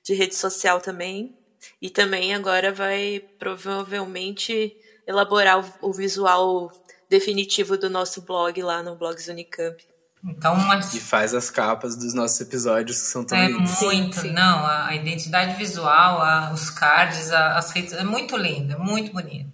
de 0.05 0.15
rede 0.15 0.37
social 0.37 0.81
também. 0.81 1.37
E 1.81 1.91
também 1.91 2.33
agora 2.33 2.73
vai 2.73 3.25
provavelmente 3.39 4.77
elaborar 5.05 5.59
o, 5.59 5.89
o 5.91 5.93
visual 5.93 6.71
definitivo 7.11 7.77
do 7.77 7.91
nosso 7.91 8.23
blog 8.23 8.63
lá 8.63 8.83
no 8.85 8.95
Blogs 8.95 9.27
Unicamp. 9.27 9.85
Então, 10.25 10.55
mas... 10.57 10.95
E 10.95 11.01
faz 11.01 11.35
as 11.35 11.51
capas 11.51 11.97
dos 11.97 12.15
nossos 12.15 12.41
episódios 12.41 13.01
que 13.01 13.07
são 13.09 13.25
tão 13.25 13.37
é 13.37 13.49
lindos. 13.49 13.81
muito, 13.81 14.15
sim, 14.15 14.29
sim. 14.29 14.33
não, 14.33 14.65
a 14.65 14.95
identidade 14.95 15.57
visual, 15.57 16.23
a, 16.23 16.53
os 16.53 16.71
cards, 16.71 17.33
a, 17.33 17.59
as 17.59 17.73
redes, 17.73 17.93
é 17.93 18.05
muito 18.05 18.37
linda, 18.37 18.79
muito 18.79 19.13
bonita. 19.13 19.51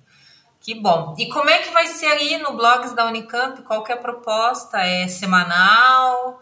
Que 0.60 0.74
bom. 0.74 1.14
E 1.18 1.28
como 1.28 1.48
é 1.48 1.58
que 1.58 1.70
vai 1.70 1.86
ser 1.86 2.06
aí 2.06 2.38
no 2.38 2.54
blogs 2.54 2.92
da 2.92 3.06
Unicamp? 3.06 3.62
Qual 3.62 3.82
que 3.82 3.92
é 3.92 3.94
a 3.94 3.98
proposta? 3.98 4.78
É 4.78 5.08
semanal? 5.08 6.40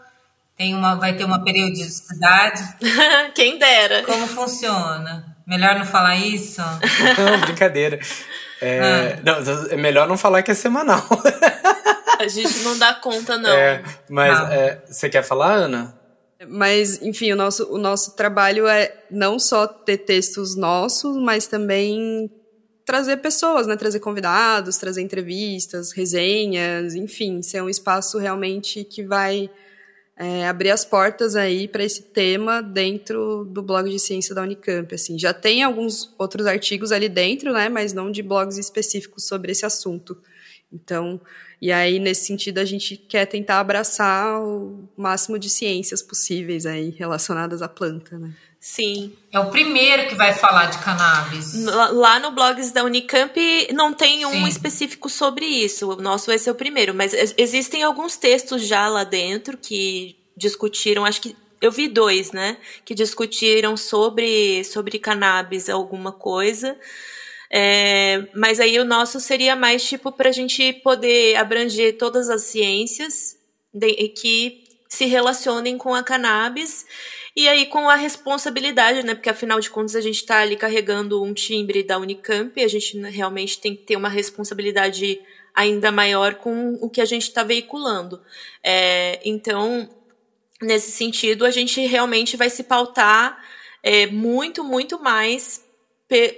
Tem 0.57 0.73
uma, 0.73 0.95
vai 0.95 1.15
ter 1.15 1.23
uma 1.23 1.43
periodicidade? 1.43 2.61
Quem 3.35 3.57
dera. 3.59 4.03
Como 4.03 4.27
funciona? 4.27 5.37
Melhor 5.45 5.75
não 5.75 5.85
falar 5.85 6.15
isso? 6.15 6.61
Não, 7.17 7.39
brincadeira. 7.39 7.99
É, 8.59 8.79
ah. 9.13 9.21
não, 9.23 9.69
é 9.69 9.77
melhor 9.77 10.07
não 10.07 10.17
falar 10.17 10.41
que 10.41 10.51
é 10.51 10.53
semanal. 10.53 11.05
A 12.19 12.27
gente 12.27 12.57
não 12.63 12.75
dá 12.77 12.95
conta, 12.95 13.37
não. 13.37 13.51
É, 13.51 13.83
mas 14.09 14.51
é, 14.51 14.83
você 14.89 15.07
quer 15.07 15.21
falar, 15.21 15.53
Ana? 15.53 15.95
Mas, 16.47 17.01
enfim, 17.01 17.31
o 17.31 17.35
nosso, 17.35 17.71
o 17.71 17.77
nosso 17.77 18.15
trabalho 18.15 18.67
é 18.67 18.93
não 19.09 19.37
só 19.37 19.67
ter 19.67 19.99
textos 19.99 20.55
nossos, 20.55 21.15
mas 21.17 21.45
também 21.45 22.31
trazer 22.87 23.17
pessoas, 23.17 23.67
né? 23.67 23.75
Trazer 23.75 23.99
convidados, 23.99 24.77
trazer 24.77 25.01
entrevistas, 25.01 25.91
resenhas, 25.91 26.95
enfim, 26.95 27.41
ser 27.41 27.61
um 27.61 27.67
espaço 27.67 28.17
realmente 28.17 28.81
que 28.85 29.03
vai 29.03 29.49
é, 30.15 30.47
abrir 30.47 30.69
as 30.69 30.85
portas 30.85 31.35
aí 31.35 31.67
para 31.67 31.83
esse 31.83 32.01
tema 32.01 32.61
dentro 32.63 33.43
do 33.43 33.61
blog 33.61 33.89
de 33.89 33.99
ciência 33.99 34.33
da 34.33 34.41
Unicamp. 34.41 34.95
Assim, 34.95 35.19
já 35.19 35.33
tem 35.33 35.63
alguns 35.63 36.15
outros 36.17 36.47
artigos 36.47 36.93
ali 36.93 37.09
dentro, 37.09 37.51
né? 37.51 37.67
Mas 37.67 37.91
não 37.91 38.09
de 38.09 38.23
blogs 38.23 38.57
específicos 38.57 39.27
sobre 39.27 39.51
esse 39.51 39.65
assunto. 39.65 40.17
Então, 40.71 41.19
e 41.61 41.71
aí, 41.71 41.97
nesse 41.97 42.25
sentido, 42.25 42.59
a 42.59 42.65
gente 42.65 42.97
quer 42.97 43.25
tentar 43.25 43.59
abraçar 43.59 44.41
o 44.41 44.87
máximo 44.97 45.39
de 45.39 45.49
ciências 45.49 46.01
possíveis 46.01 46.65
aí 46.65 46.89
relacionadas 46.89 47.61
à 47.61 47.67
planta, 47.67 48.17
né? 48.17 48.33
Sim. 48.59 49.13
É 49.31 49.39
o 49.39 49.49
primeiro 49.49 50.07
que 50.09 50.15
vai 50.15 50.33
falar 50.33 50.65
de 50.65 50.77
cannabis. 50.79 51.63
Lá 51.63 52.19
no 52.19 52.31
blogs 52.31 52.71
da 52.71 52.83
Unicamp 52.83 53.39
não 53.73 53.93
tem 53.93 54.25
um 54.25 54.31
Sim. 54.31 54.47
específico 54.47 55.09
sobre 55.09 55.45
isso. 55.45 55.91
O 55.91 55.95
nosso 55.95 56.25
vai 56.27 56.37
ser 56.37 56.51
o 56.51 56.55
primeiro, 56.55 56.93
mas 56.93 57.13
existem 57.37 57.83
alguns 57.83 58.17
textos 58.17 58.67
já 58.67 58.89
lá 58.89 59.03
dentro 59.03 59.57
que 59.57 60.17
discutiram, 60.35 61.05
acho 61.05 61.21
que 61.21 61.35
eu 61.61 61.71
vi 61.71 61.87
dois, 61.87 62.31
né, 62.31 62.57
que 62.85 62.93
discutiram 62.93 63.75
sobre 63.75 64.63
sobre 64.63 64.99
cannabis 64.99 65.69
alguma 65.69 66.11
coisa. 66.11 66.77
É, 67.51 68.27
mas 68.35 68.59
aí 68.59 68.77
o 68.79 68.85
nosso 68.85 69.19
seria 69.19 69.55
mais 69.55 69.83
tipo 69.87 70.11
para 70.11 70.29
a 70.29 70.33
gente 70.33 70.73
poder 70.73 71.35
abranger 71.37 71.97
todas 71.97 72.29
as 72.29 72.43
ciências 72.43 73.37
de, 73.73 74.09
que 74.09 74.63
se 74.89 75.05
relacionem 75.05 75.77
com 75.77 75.93
a 75.93 76.03
cannabis 76.03 76.85
e 77.35 77.47
aí 77.47 77.65
com 77.67 77.89
a 77.89 77.95
responsabilidade, 77.95 79.03
né? 79.03 79.15
Porque 79.15 79.29
afinal 79.29 79.59
de 79.59 79.69
contas 79.69 79.95
a 79.95 80.01
gente 80.01 80.15
está 80.15 80.39
ali 80.39 80.55
carregando 80.55 81.23
um 81.23 81.33
timbre 81.33 81.83
da 81.83 81.97
Unicamp 81.97 82.61
a 82.61 82.67
gente 82.67 82.97
realmente 82.99 83.59
tem 83.59 83.75
que 83.75 83.83
ter 83.83 83.95
uma 83.95 84.09
responsabilidade 84.09 85.19
ainda 85.53 85.91
maior 85.91 86.35
com 86.35 86.75
o 86.81 86.89
que 86.89 87.01
a 87.01 87.05
gente 87.05 87.23
está 87.23 87.43
veiculando. 87.43 88.21
É, 88.63 89.19
então, 89.25 89.89
nesse 90.61 90.91
sentido, 90.91 91.45
a 91.45 91.51
gente 91.51 91.81
realmente 91.81 92.37
vai 92.37 92.49
se 92.49 92.63
pautar 92.63 93.43
é, 93.81 94.05
muito, 94.05 94.63
muito 94.63 95.01
mais 95.01 95.66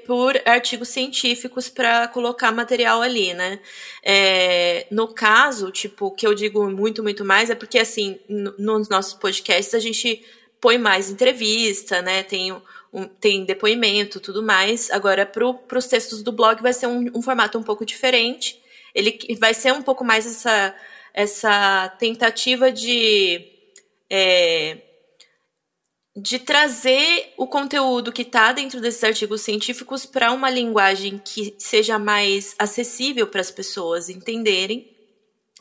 por 0.08 0.42
artigos 0.46 0.90
científicos 0.90 1.70
para 1.70 2.08
colocar 2.08 2.52
material 2.52 3.02
ali, 3.02 3.34
né? 3.34 3.60
É, 4.04 4.88
no 4.90 5.08
caso, 5.08 5.72
tipo, 5.72 6.12
que 6.12 6.26
eu 6.26 6.34
digo 6.34 6.68
muito, 6.70 7.04
muito 7.04 7.24
mais 7.24 7.50
é 7.52 7.56
porque, 7.56 7.78
assim, 7.78 8.20
nos 8.28 8.90
nossos 8.90 9.14
podcasts 9.14 9.76
a 9.76 9.80
gente 9.80 10.26
põe 10.60 10.78
mais 10.78 11.10
entrevista, 11.12 12.02
né? 12.02 12.24
Tem, 12.24 12.52
um, 12.92 13.06
tem 13.06 13.46
depoimento, 13.46 14.20
tudo 14.20 14.42
mais. 14.42 14.90
Agora, 14.90 15.24
para 15.26 15.78
os 15.78 15.88
textos 15.88 16.24
do 16.24 16.32
blog 16.32 16.62
vai 16.62 16.74
ser 16.74 16.88
um, 16.88 17.12
um, 17.16 17.22
formato 17.22 17.60
um 17.60 17.64
pouco 17.64 17.86
diferente. 17.86 18.60
Ele 18.94 19.20
vai 19.40 19.54
ser 19.54 19.72
um 19.72 19.84
pouco 19.84 20.04
mais 20.04 20.26
essa, 20.26 20.76
essa 21.14 21.90
tentativa 22.00 22.72
de... 22.72 23.46
É, 24.10 24.89
de 26.22 26.38
trazer 26.38 27.34
o 27.38 27.48
conteúdo 27.48 28.12
que 28.12 28.24
está 28.24 28.52
dentro 28.52 28.82
desses 28.82 29.04
artigos 29.04 29.42
científicos 29.42 30.06
para 30.06 30.32
uma 30.32 30.50
linguagem 30.50 31.18
que 31.18 31.56
seja 31.58 31.98
mais 31.98 32.56
acessível 32.60 33.28
para 33.28 33.40
as 33.40 33.50
pessoas 33.50 34.10
entenderem, 34.10 34.92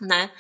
né? 0.01 0.31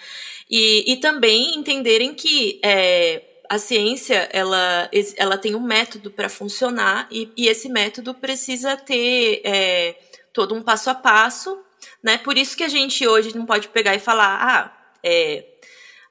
E, 0.50 0.92
e 0.92 0.96
também 0.96 1.54
entenderem 1.56 2.14
que 2.14 2.60
é, 2.64 3.22
a 3.48 3.58
ciência 3.58 4.28
ela, 4.32 4.90
ela 5.16 5.38
tem 5.38 5.54
um 5.54 5.60
método 5.60 6.10
para 6.10 6.28
funcionar 6.28 7.06
e, 7.10 7.30
e, 7.36 7.46
esse 7.46 7.68
método 7.68 8.12
precisa 8.12 8.76
ter 8.76 9.40
é, 9.44 9.96
todo 10.32 10.54
um 10.54 10.62
passo 10.62 10.90
a 10.90 10.94
passo, 10.94 11.62
né? 12.02 12.18
Por 12.18 12.36
isso 12.36 12.56
que 12.56 12.64
a 12.64 12.68
gente 12.68 13.06
hoje 13.06 13.36
não 13.36 13.46
pode 13.46 13.68
pegar 13.68 13.94
e 13.94 14.00
falar, 14.00 14.38
ah, 14.42 14.90
é, 15.04 15.44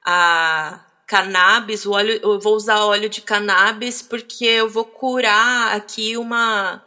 a 0.02 0.87
cannabis, 1.08 1.86
o 1.86 1.92
óleo, 1.92 2.20
eu 2.22 2.38
vou 2.38 2.54
usar 2.54 2.84
óleo 2.84 3.08
de 3.08 3.22
cannabis 3.22 4.02
porque 4.02 4.44
eu 4.44 4.68
vou 4.68 4.84
curar 4.84 5.74
aqui 5.74 6.16
uma 6.18 6.84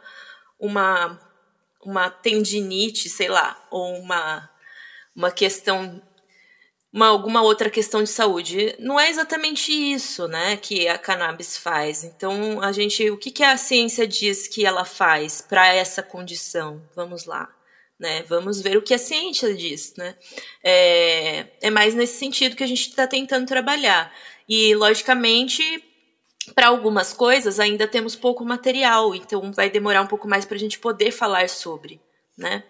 uma 0.58 1.20
uma 1.84 2.10
tendinite, 2.10 3.08
sei 3.08 3.28
lá, 3.28 3.60
ou 3.70 3.96
uma 3.96 4.48
uma 5.16 5.30
questão 5.32 6.00
uma, 6.92 7.08
alguma 7.08 7.42
outra 7.42 7.70
questão 7.70 8.02
de 8.02 8.10
saúde. 8.10 8.76
Não 8.78 9.00
é 9.00 9.10
exatamente 9.10 9.72
isso, 9.72 10.28
né, 10.28 10.56
que 10.56 10.88
a 10.88 10.98
cannabis 10.98 11.56
faz. 11.56 12.04
Então, 12.04 12.60
a 12.62 12.70
gente, 12.72 13.10
o 13.10 13.16
que, 13.16 13.30
que 13.30 13.42
a 13.42 13.56
ciência 13.56 14.06
diz 14.06 14.46
que 14.46 14.66
ela 14.66 14.84
faz 14.84 15.40
para 15.40 15.66
essa 15.74 16.02
condição? 16.02 16.82
Vamos 16.94 17.24
lá 17.24 17.48
né? 17.98 18.22
Vamos 18.24 18.60
ver 18.60 18.76
o 18.76 18.82
que 18.82 18.94
a 18.94 18.98
ciência 18.98 19.54
diz, 19.54 19.94
né? 19.96 20.16
É, 20.62 21.46
é 21.60 21.70
mais 21.70 21.94
nesse 21.94 22.18
sentido 22.18 22.56
que 22.56 22.64
a 22.64 22.66
gente 22.66 22.88
está 22.88 23.06
tentando 23.06 23.46
trabalhar. 23.46 24.12
E, 24.48 24.74
logicamente, 24.74 25.62
para 26.54 26.68
algumas 26.68 27.12
coisas 27.12 27.60
ainda 27.60 27.86
temos 27.86 28.16
pouco 28.16 28.44
material, 28.44 29.14
então 29.14 29.52
vai 29.52 29.70
demorar 29.70 30.02
um 30.02 30.06
pouco 30.06 30.28
mais 30.28 30.44
para 30.44 30.56
a 30.56 30.60
gente 30.60 30.78
poder 30.78 31.12
falar 31.12 31.48
sobre, 31.48 32.00
né? 32.36 32.64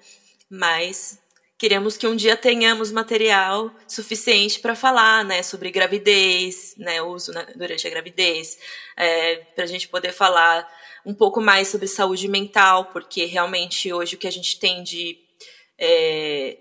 Mas 0.50 1.21
queremos 1.62 1.96
que 1.96 2.08
um 2.08 2.16
dia 2.16 2.36
tenhamos 2.36 2.90
material 2.90 3.72
suficiente 3.86 4.58
para 4.58 4.74
falar, 4.74 5.24
né, 5.24 5.44
sobre 5.44 5.70
gravidez, 5.70 6.74
né, 6.76 7.00
uso 7.00 7.30
durante 7.54 7.86
a 7.86 7.90
gravidez, 7.90 8.58
é, 8.96 9.36
para 9.54 9.62
a 9.62 9.66
gente 9.68 9.86
poder 9.86 10.12
falar 10.12 10.68
um 11.06 11.14
pouco 11.14 11.40
mais 11.40 11.68
sobre 11.68 11.86
saúde 11.86 12.26
mental, 12.26 12.86
porque 12.86 13.26
realmente 13.26 13.92
hoje 13.92 14.16
o 14.16 14.18
que 14.18 14.26
a 14.26 14.32
gente 14.32 14.58
tem 14.58 14.82
de, 14.82 15.16
é, 15.78 16.58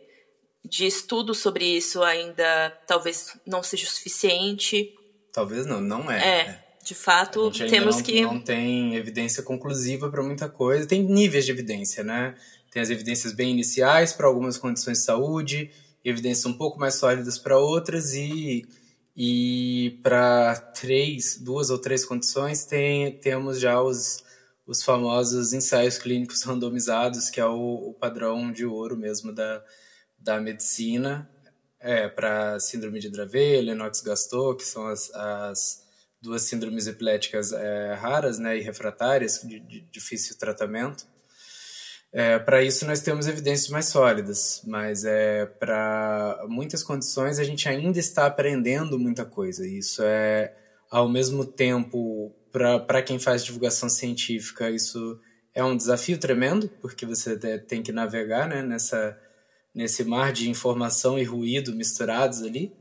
de 0.63 0.85
estudo 0.85 1.33
sobre 1.33 1.65
isso 1.65 2.03
ainda 2.03 2.69
talvez 2.85 3.35
não 3.43 3.63
seja 3.63 3.85
o 3.85 3.89
suficiente. 3.89 4.93
Talvez 5.33 5.65
não, 5.65 5.81
não 5.81 6.11
é. 6.11 6.19
É, 6.19 6.41
é. 6.41 6.63
de 6.83 6.93
fato, 6.93 7.49
temos 7.49 7.95
não, 7.95 8.03
que. 8.03 8.21
Não 8.21 8.39
tem 8.39 8.95
evidência 8.95 9.41
conclusiva 9.41 10.11
para 10.11 10.21
muita 10.21 10.47
coisa. 10.47 10.87
Tem 10.87 11.01
níveis 11.01 11.45
de 11.45 11.51
evidência, 11.51 12.03
né? 12.03 12.35
Tem 12.71 12.81
as 12.81 12.89
evidências 12.89 13.33
bem 13.33 13.51
iniciais 13.51 14.13
para 14.13 14.25
algumas 14.25 14.57
condições 14.57 14.99
de 14.99 15.03
saúde, 15.03 15.69
evidências 16.03 16.45
um 16.45 16.53
pouco 16.53 16.79
mais 16.79 16.95
sólidas 16.95 17.37
para 17.37 17.59
outras 17.59 18.13
e 18.13 18.65
e 19.15 19.99
para 20.01 20.55
três, 20.55 21.37
duas 21.37 21.69
ou 21.69 21.77
três 21.77 22.05
condições 22.05 22.65
tem, 22.65 23.19
temos 23.19 23.59
já 23.59 23.81
os 23.81 24.23
os 24.65 24.83
famosos 24.83 25.51
ensaios 25.51 25.97
clínicos 25.97 26.43
randomizados, 26.47 27.29
que 27.29 27.41
é 27.41 27.45
o, 27.45 27.89
o 27.89 27.93
padrão 27.93 28.51
de 28.51 28.65
ouro 28.65 28.95
mesmo 28.97 29.33
da, 29.33 29.63
da 30.17 30.39
medicina, 30.39 31.29
é, 31.79 32.07
para 32.07 32.59
síndrome 32.59 32.99
de 32.99 33.09
Dravet, 33.09 33.61
Lennox-Gastaut, 33.61 34.57
que 34.57 34.67
são 34.67 34.87
as, 34.87 35.13
as 35.13 35.83
duas 36.21 36.43
síndromes 36.43 36.87
epiléticas 36.87 37.51
é, 37.51 37.95
raras 37.95 38.37
né, 38.37 38.57
e 38.57 38.61
refratárias, 38.61 39.41
de, 39.43 39.59
de 39.59 39.81
difícil 39.91 40.37
tratamento. 40.37 41.05
É, 42.13 42.37
para 42.39 42.61
isso, 42.61 42.85
nós 42.85 42.99
temos 42.99 43.25
evidências 43.25 43.69
mais 43.69 43.85
sólidas, 43.85 44.61
mas 44.67 45.05
é, 45.05 45.45
para 45.45 46.43
muitas 46.49 46.83
condições 46.83 47.39
a 47.39 47.43
gente 47.43 47.69
ainda 47.69 47.99
está 47.99 48.25
aprendendo 48.25 48.99
muita 48.99 49.23
coisa. 49.23 49.65
Isso 49.65 50.03
é, 50.03 50.53
ao 50.89 51.07
mesmo 51.07 51.45
tempo, 51.45 52.35
para 52.51 53.01
quem 53.01 53.17
faz 53.17 53.45
divulgação 53.45 53.87
científica, 53.87 54.69
isso 54.69 55.19
é 55.53 55.63
um 55.63 55.75
desafio 55.75 56.17
tremendo, 56.17 56.69
porque 56.81 57.05
você 57.05 57.37
tem 57.59 57.81
que 57.81 57.93
navegar 57.93 58.47
né, 58.47 58.61
nessa, 58.61 59.17
nesse 59.73 60.03
mar 60.03 60.33
de 60.33 60.49
informação 60.49 61.17
e 61.17 61.23
ruído 61.23 61.73
misturados 61.73 62.41
ali. 62.41 62.73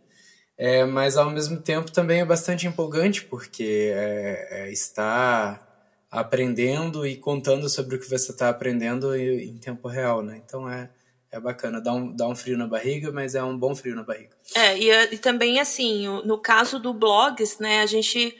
É, 0.59 0.85
mas, 0.85 1.17
ao 1.17 1.31
mesmo 1.31 1.57
tempo, 1.59 1.91
também 1.91 2.21
é 2.21 2.25
bastante 2.25 2.67
empolgante, 2.67 3.25
porque 3.25 3.93
é, 3.95 4.65
é, 4.67 4.73
está 4.73 5.70
aprendendo 6.11 7.07
e 7.07 7.17
contando 7.17 7.69
sobre 7.69 7.97
o 7.97 7.99
que 7.99 8.09
você 8.09 8.33
está 8.33 8.49
aprendendo 8.49 9.15
em 9.15 9.57
tempo 9.59 9.87
real. 9.87 10.23
Né? 10.23 10.43
Então, 10.45 10.69
é, 10.69 10.91
é 11.31 11.39
bacana, 11.39 11.81
dá 11.81 11.93
um, 11.93 12.15
dá 12.15 12.27
um 12.27 12.35
frio 12.35 12.59
na 12.59 12.67
barriga, 12.67 13.13
mas 13.13 13.35
é 13.35 13.43
um 13.43 13.57
bom 13.57 13.75
frio 13.75 13.95
na 13.95 14.03
barriga. 14.03 14.37
É, 14.55 14.77
e, 14.77 14.91
e 15.15 15.19
também, 15.19 15.61
assim, 15.61 16.09
no 16.25 16.39
caso 16.39 16.79
do 16.79 16.93
blogs, 16.93 17.59
né, 17.59 17.83
a 17.83 17.87
gente 17.87 18.37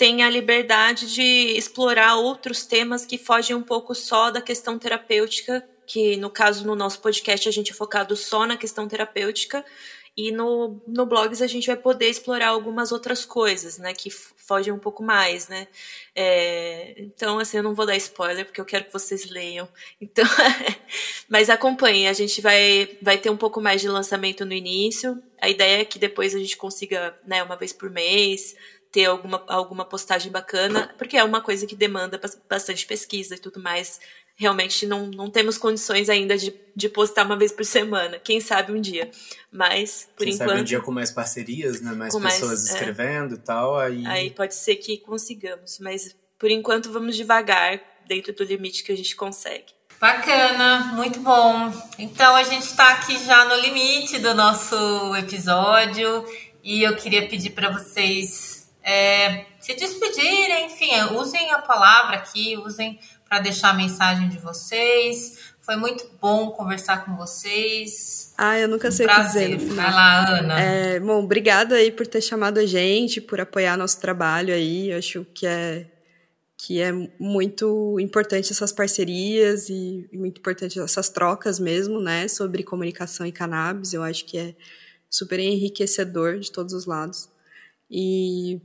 tem 0.00 0.22
a 0.22 0.30
liberdade 0.30 1.12
de 1.12 1.22
explorar 1.58 2.16
outros 2.16 2.64
temas 2.64 3.04
que 3.04 3.18
fogem 3.18 3.54
um 3.54 3.62
pouco 3.62 3.94
só 3.94 4.30
da 4.30 4.40
questão 4.40 4.78
terapêutica, 4.78 5.62
que 5.86 6.16
no 6.16 6.30
caso 6.30 6.66
no 6.66 6.74
nosso 6.74 7.00
podcast 7.00 7.46
a 7.46 7.52
gente 7.52 7.72
é 7.72 7.74
focado 7.74 8.16
só 8.16 8.46
na 8.46 8.56
questão 8.56 8.88
terapêutica, 8.88 9.62
E 10.16 10.32
no, 10.32 10.82
no 10.86 11.06
blogs 11.06 11.40
a 11.40 11.46
gente 11.46 11.66
vai 11.66 11.76
poder 11.76 12.08
explorar 12.08 12.48
algumas 12.48 12.92
outras 12.92 13.24
coisas, 13.24 13.78
né? 13.78 13.94
Que 13.94 14.10
fogem 14.10 14.72
um 14.72 14.78
pouco 14.78 15.02
mais, 15.02 15.48
né? 15.48 15.68
É, 16.14 16.94
então, 16.98 17.38
assim, 17.38 17.58
eu 17.58 17.62
não 17.62 17.74
vou 17.74 17.86
dar 17.86 17.96
spoiler, 17.96 18.44
porque 18.44 18.60
eu 18.60 18.64
quero 18.64 18.84
que 18.84 18.92
vocês 18.92 19.30
leiam. 19.30 19.68
Então, 20.00 20.24
mas 21.28 21.48
acompanhem, 21.48 22.08
a 22.08 22.12
gente 22.12 22.40
vai, 22.40 22.98
vai 23.00 23.16
ter 23.18 23.30
um 23.30 23.36
pouco 23.36 23.60
mais 23.60 23.80
de 23.80 23.88
lançamento 23.88 24.44
no 24.44 24.52
início. 24.52 25.22
A 25.40 25.48
ideia 25.48 25.82
é 25.82 25.84
que 25.84 25.98
depois 25.98 26.34
a 26.34 26.38
gente 26.38 26.56
consiga, 26.56 27.16
né, 27.24 27.42
uma 27.42 27.56
vez 27.56 27.72
por 27.72 27.88
mês, 27.90 28.56
ter 28.90 29.04
alguma, 29.04 29.44
alguma 29.46 29.84
postagem 29.84 30.32
bacana, 30.32 30.92
porque 30.98 31.16
é 31.16 31.22
uma 31.22 31.40
coisa 31.40 31.66
que 31.66 31.76
demanda 31.76 32.20
bastante 32.48 32.86
pesquisa 32.86 33.36
e 33.36 33.38
tudo 33.38 33.60
mais 33.60 34.00
realmente 34.40 34.86
não, 34.86 35.06
não 35.08 35.28
temos 35.28 35.58
condições 35.58 36.08
ainda 36.08 36.34
de, 36.34 36.54
de 36.74 36.88
postar 36.88 37.26
uma 37.26 37.36
vez 37.36 37.52
por 37.52 37.62
semana. 37.62 38.18
Quem 38.18 38.40
sabe 38.40 38.72
um 38.72 38.80
dia. 38.80 39.10
Mas, 39.52 40.08
por 40.16 40.24
Quem 40.24 40.32
enquanto. 40.32 40.48
Sabe 40.48 40.60
um 40.62 40.64
dia 40.64 40.80
com 40.80 40.90
mais 40.90 41.10
parcerias, 41.10 41.82
né? 41.82 41.92
Mais 41.92 42.14
pessoas 42.14 42.42
mais, 42.42 42.70
é. 42.70 42.72
escrevendo 42.72 43.34
é, 43.34 43.36
e 43.36 43.40
tal. 43.40 43.78
Aí... 43.78 44.06
aí 44.06 44.30
pode 44.30 44.54
ser 44.54 44.76
que 44.76 44.96
consigamos. 44.96 45.78
Mas 45.78 46.16
por 46.38 46.50
enquanto 46.50 46.90
vamos 46.90 47.16
devagar 47.16 47.82
dentro 48.08 48.32
do 48.32 48.42
limite 48.42 48.82
que 48.82 48.90
a 48.90 48.96
gente 48.96 49.14
consegue. 49.14 49.74
Bacana, 50.00 50.94
muito 50.94 51.20
bom. 51.20 51.70
Então 51.98 52.34
a 52.34 52.42
gente 52.42 52.64
está 52.64 52.94
aqui 52.94 53.22
já 53.22 53.44
no 53.44 53.56
limite 53.56 54.18
do 54.20 54.34
nosso 54.34 55.14
episódio 55.16 56.24
e 56.64 56.82
eu 56.82 56.96
queria 56.96 57.28
pedir 57.28 57.50
para 57.50 57.68
vocês 57.68 58.70
é, 58.82 59.44
se 59.60 59.74
despedirem, 59.74 60.66
enfim, 60.66 60.90
usem 61.12 61.52
a 61.52 61.58
palavra 61.58 62.16
aqui, 62.16 62.56
usem 62.56 62.98
para 63.30 63.38
deixar 63.38 63.70
a 63.70 63.74
mensagem 63.74 64.28
de 64.28 64.38
vocês. 64.38 65.38
Foi 65.60 65.76
muito 65.76 66.04
bom 66.20 66.50
conversar 66.50 67.04
com 67.04 67.16
vocês. 67.16 68.34
Ah, 68.36 68.58
eu 68.58 68.66
nunca 68.66 68.90
sei 68.90 69.06
um 69.06 69.08
o 69.08 69.14
que 69.14 69.22
dizer 69.22 69.48
no 69.50 69.60
final. 69.60 69.76
Vai 69.76 69.92
lá, 69.92 70.38
Ana. 70.38 70.60
É, 70.60 70.98
bom, 70.98 71.22
obrigada 71.22 71.76
aí 71.76 71.92
por 71.92 72.08
ter 72.08 72.20
chamado 72.20 72.58
a 72.58 72.66
gente, 72.66 73.20
por 73.20 73.40
apoiar 73.40 73.76
nosso 73.76 74.00
trabalho 74.00 74.52
aí. 74.52 74.90
Eu 74.90 74.98
acho 74.98 75.24
que 75.32 75.46
é 75.46 75.86
que 76.56 76.80
é 76.82 76.92
muito 77.18 77.98
importante 78.00 78.52
essas 78.52 78.70
parcerias 78.70 79.70
e 79.70 80.06
muito 80.12 80.40
importante 80.40 80.78
essas 80.78 81.08
trocas 81.08 81.58
mesmo, 81.58 82.00
né, 82.00 82.28
sobre 82.28 82.62
comunicação 82.64 83.24
e 83.24 83.32
cannabis. 83.32 83.94
Eu 83.94 84.02
acho 84.02 84.26
que 84.26 84.36
é 84.36 84.54
super 85.08 85.38
enriquecedor 85.38 86.38
de 86.38 86.50
todos 86.50 86.74
os 86.74 86.84
lados. 86.84 87.30
E 87.90 88.60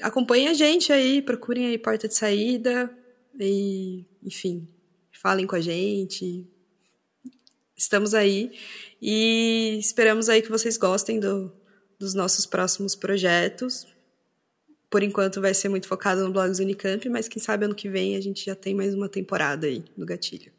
acompanhem 0.00 0.48
a 0.48 0.54
gente 0.54 0.92
aí, 0.92 1.20
procurem 1.20 1.66
aí 1.66 1.76
porta 1.76 2.08
de 2.08 2.14
saída, 2.14 2.90
e, 3.38 4.06
enfim, 4.22 4.68
falem 5.12 5.46
com 5.46 5.56
a 5.56 5.60
gente. 5.60 6.46
Estamos 7.76 8.14
aí 8.14 8.52
e 9.00 9.76
esperamos 9.78 10.28
aí 10.28 10.40
que 10.40 10.50
vocês 10.50 10.76
gostem 10.76 11.20
do, 11.20 11.52
dos 11.98 12.14
nossos 12.14 12.46
próximos 12.46 12.94
projetos. 12.94 13.86
Por 14.88 15.02
enquanto 15.02 15.40
vai 15.40 15.52
ser 15.52 15.68
muito 15.68 15.88
focado 15.88 16.24
no 16.24 16.32
Blogs 16.32 16.58
Unicamp, 16.58 17.08
mas 17.08 17.28
quem 17.28 17.42
sabe 17.42 17.66
ano 17.66 17.74
que 17.74 17.88
vem 17.88 18.16
a 18.16 18.20
gente 18.20 18.44
já 18.44 18.54
tem 18.54 18.74
mais 18.74 18.94
uma 18.94 19.08
temporada 19.08 19.66
aí 19.66 19.84
no 19.96 20.06
Gatilho. 20.06 20.52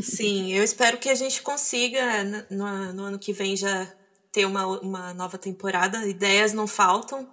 Sim, 0.00 0.52
eu 0.52 0.64
espero 0.64 0.98
que 0.98 1.08
a 1.08 1.14
gente 1.14 1.40
consiga 1.42 2.24
no, 2.50 2.92
no 2.92 3.02
ano 3.04 3.18
que 3.18 3.32
vem 3.32 3.56
já 3.56 3.92
ter 4.32 4.44
uma, 4.44 4.66
uma 4.66 5.14
nova 5.14 5.38
temporada. 5.38 6.06
Ideias 6.06 6.52
não 6.52 6.66
faltam, 6.66 7.30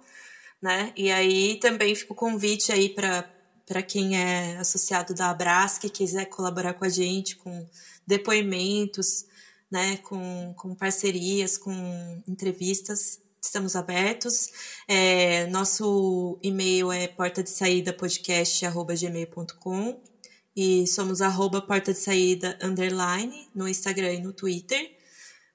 né? 0.60 0.92
E 0.96 1.10
aí 1.10 1.58
também 1.58 1.94
fica 1.94 2.12
o 2.12 2.16
convite 2.16 2.70
aí 2.70 2.88
para 2.88 3.28
para 3.66 3.82
quem 3.82 4.16
é 4.16 4.56
associado 4.58 5.14
da 5.14 5.30
Abras, 5.30 5.78
que 5.78 5.88
quiser 5.88 6.26
colaborar 6.26 6.74
com 6.74 6.84
a 6.84 6.88
gente, 6.88 7.36
com 7.36 7.66
depoimentos, 8.06 9.24
né, 9.70 9.96
com, 9.98 10.52
com 10.56 10.74
parcerias, 10.74 11.56
com 11.56 12.22
entrevistas, 12.28 13.20
estamos 13.40 13.74
abertos. 13.74 14.50
É, 14.86 15.46
nosso 15.46 16.38
e-mail 16.42 16.92
é 16.92 17.08
porta 17.08 17.42
de 17.42 17.50
saída 17.50 17.92
podcast@gmail.com 17.92 20.00
e 20.54 20.86
somos 20.86 21.22
arroba 21.22 21.62
porta 21.62 21.92
de 21.92 21.98
saída 21.98 22.58
underline 22.62 23.48
no 23.54 23.66
Instagram 23.66 24.12
e 24.12 24.20
no 24.20 24.32
Twitter. 24.32 25.01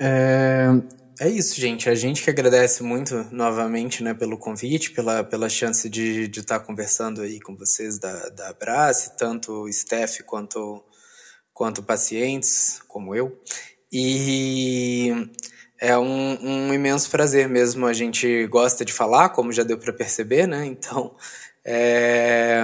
É, 0.00 0.66
é 1.20 1.28
isso, 1.28 1.60
gente. 1.60 1.88
A 1.88 1.94
gente 1.94 2.24
que 2.24 2.30
agradece 2.30 2.82
muito 2.82 3.24
novamente 3.30 4.02
né, 4.02 4.14
pelo 4.14 4.36
convite, 4.36 4.90
pela, 4.90 5.22
pela 5.22 5.48
chance 5.48 5.88
de 5.88 6.22
estar 6.22 6.40
de 6.40 6.42
tá 6.42 6.58
conversando 6.58 7.22
aí 7.22 7.38
com 7.38 7.54
vocês 7.54 8.00
da, 8.00 8.30
da 8.30 8.48
Abrace, 8.48 9.16
tanto 9.16 9.62
o 9.62 9.72
Steph 9.72 10.22
quanto, 10.26 10.84
quanto 11.54 11.84
pacientes, 11.84 12.82
como 12.88 13.14
eu. 13.14 13.40
E 13.92 15.30
é 15.80 15.96
um, 15.98 16.38
um, 16.68 16.74
imenso 16.74 17.10
prazer 17.10 17.48
mesmo. 17.48 17.86
A 17.86 17.92
gente 17.92 18.46
gosta 18.48 18.84
de 18.84 18.92
falar, 18.92 19.30
como 19.30 19.52
já 19.52 19.62
deu 19.62 19.78
para 19.78 19.92
perceber, 19.92 20.46
né? 20.46 20.66
Então 20.66 21.16
é, 21.64 22.62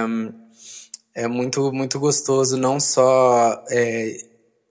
é 1.15 1.27
muito, 1.27 1.71
muito 1.73 1.99
gostoso 1.99 2.55
não 2.57 2.79
só 2.79 3.63
é, 3.69 4.17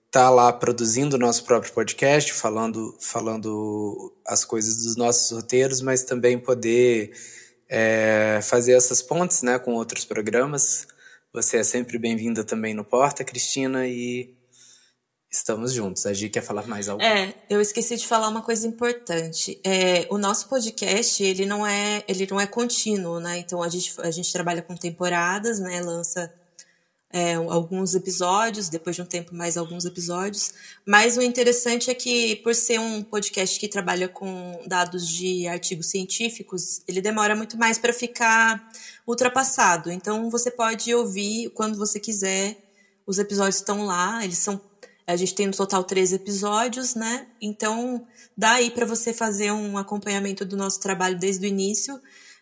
tá 0.09 0.29
lá 0.29 0.53
produzindo 0.53 1.17
o 1.17 1.19
nosso 1.19 1.43
próprio 1.43 1.73
podcast, 1.73 2.33
falando, 2.33 2.95
falando 3.01 4.13
as 4.25 4.45
coisas 4.45 4.83
dos 4.83 4.95
nossos 4.95 5.31
roteiros, 5.31 5.81
mas 5.81 6.03
também 6.03 6.39
poder 6.39 7.11
é, 7.69 8.39
fazer 8.41 8.73
essas 8.73 9.01
pontes 9.01 9.41
né, 9.41 9.59
com 9.59 9.73
outros 9.73 10.05
programas. 10.05 10.87
Você 11.33 11.57
é 11.57 11.63
sempre 11.63 11.97
bem-vinda 11.97 12.43
também 12.43 12.73
no 12.73 12.85
Porta, 12.85 13.23
Cristina, 13.23 13.85
e 13.87 14.36
Estamos 15.29 15.73
juntos. 15.73 16.05
A 16.05 16.13
Gi 16.13 16.29
quer 16.29 16.41
falar 16.41 16.65
mais 16.67 16.87
algo? 16.87 17.03
É, 17.03 17.33
eu 17.49 17.59
esqueci 17.59 17.97
de 17.97 18.07
falar 18.07 18.29
uma 18.29 18.41
coisa 18.41 18.65
importante. 18.65 19.59
É, 19.63 20.07
o 20.09 20.17
nosso 20.17 20.47
podcast, 20.47 21.21
ele 21.21 21.45
não 21.45 21.67
é, 21.67 22.03
ele 22.07 22.25
não 22.29 22.39
é 22.39 22.47
contínuo, 22.47 23.19
né? 23.19 23.39
Então 23.39 23.61
a 23.61 23.67
gente, 23.67 23.93
a 23.99 24.09
gente 24.09 24.31
trabalha 24.31 24.61
com 24.61 24.75
temporadas, 24.75 25.59
né? 25.59 25.81
Lança 25.81 26.33
é, 27.11 27.35
alguns 27.35 27.95
episódios, 27.95 28.69
depois 28.69 28.95
de 28.95 29.01
um 29.01 29.05
tempo 29.05 29.35
mais 29.35 29.57
alguns 29.57 29.85
episódios. 29.85 30.53
Mas 30.85 31.17
o 31.17 31.21
interessante 31.21 31.89
é 31.89 31.93
que, 31.93 32.37
por 32.37 32.55
ser 32.55 32.79
um 32.79 33.03
podcast 33.03 33.59
que 33.59 33.67
trabalha 33.67 34.07
com 34.07 34.61
dados 34.65 35.07
de 35.07 35.47
artigos 35.47 35.87
científicos, 35.87 36.81
ele 36.87 37.01
demora 37.01 37.35
muito 37.35 37.57
mais 37.57 37.77
para 37.77 37.91
ficar 37.91 38.69
ultrapassado. 39.05 39.91
Então 39.91 40.29
você 40.29 40.49
pode 40.49 40.93
ouvir 40.93 41.49
quando 41.49 41.77
você 41.77 41.99
quiser. 41.99 42.57
Os 43.05 43.19
episódios 43.19 43.55
estão 43.55 43.85
lá, 43.85 44.23
eles 44.23 44.37
são 44.37 44.59
a 45.07 45.15
gente 45.15 45.33
tem 45.33 45.47
no 45.47 45.53
total 45.53 45.85
três 45.85 46.11
episódios, 46.11 46.93
né? 46.93 47.27
Então, 47.41 48.05
dá 48.37 48.51
aí 48.51 48.69
para 48.69 48.85
você 48.85 49.13
fazer 49.13 49.51
um 49.51 49.77
acompanhamento 49.77 50.43
do 50.43 50.57
nosso 50.57 50.81
trabalho 50.81 51.17
desde 51.17 51.45
o 51.45 51.47
início. 51.47 51.99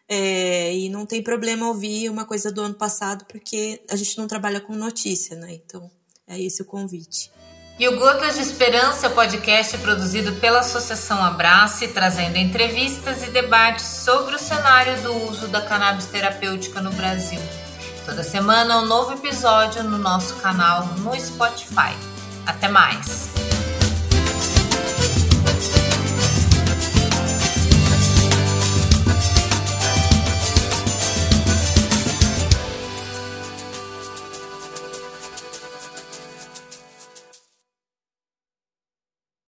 É, 0.10 0.76
e 0.76 0.90
não 0.90 1.06
tem 1.06 1.22
problema 1.22 1.68
ouvir 1.68 2.10
uma 2.10 2.26
coisa 2.26 2.52
do 2.52 2.62
ano 2.62 2.74
passado, 2.74 3.26
porque 3.26 3.82
a 3.90 3.96
gente 3.96 4.18
não 4.18 4.28
trabalha 4.28 4.60
com 4.60 4.74
notícia, 4.74 5.36
né? 5.36 5.54
Então, 5.54 5.90
é 6.28 6.42
esse 6.42 6.64
o 6.64 6.66
convite. 6.66 7.32
E 7.78 7.88
o 7.88 8.00
Gotas 8.00 8.36
de 8.36 8.42
Esperança, 8.42 9.10
podcast 9.10 9.78
produzido 9.80 10.34
pela 10.36 10.60
Associação 10.60 11.22
Abrace, 11.22 11.90
trazendo 11.90 12.38
entrevistas 12.38 13.22
e 13.22 13.30
debates 13.30 13.86
sobre 13.86 14.36
o 14.36 14.40
cenário 14.40 15.00
do 15.04 15.14
uso 15.30 15.48
da 15.50 15.62
cannabis 15.62 16.06
terapêutica 16.06 16.82
no 16.82 16.92
Brasil. 16.92 17.40
Toda 18.06 18.24
semana 18.24 18.80
um 18.80 18.86
novo 18.86 19.14
episódio 19.14 19.84
no 19.84 19.98
nosso 19.98 20.36
canal 20.36 20.86
no 21.00 21.20
Spotify. 21.20 22.15
Até 22.46 22.68
mais! 22.68 23.45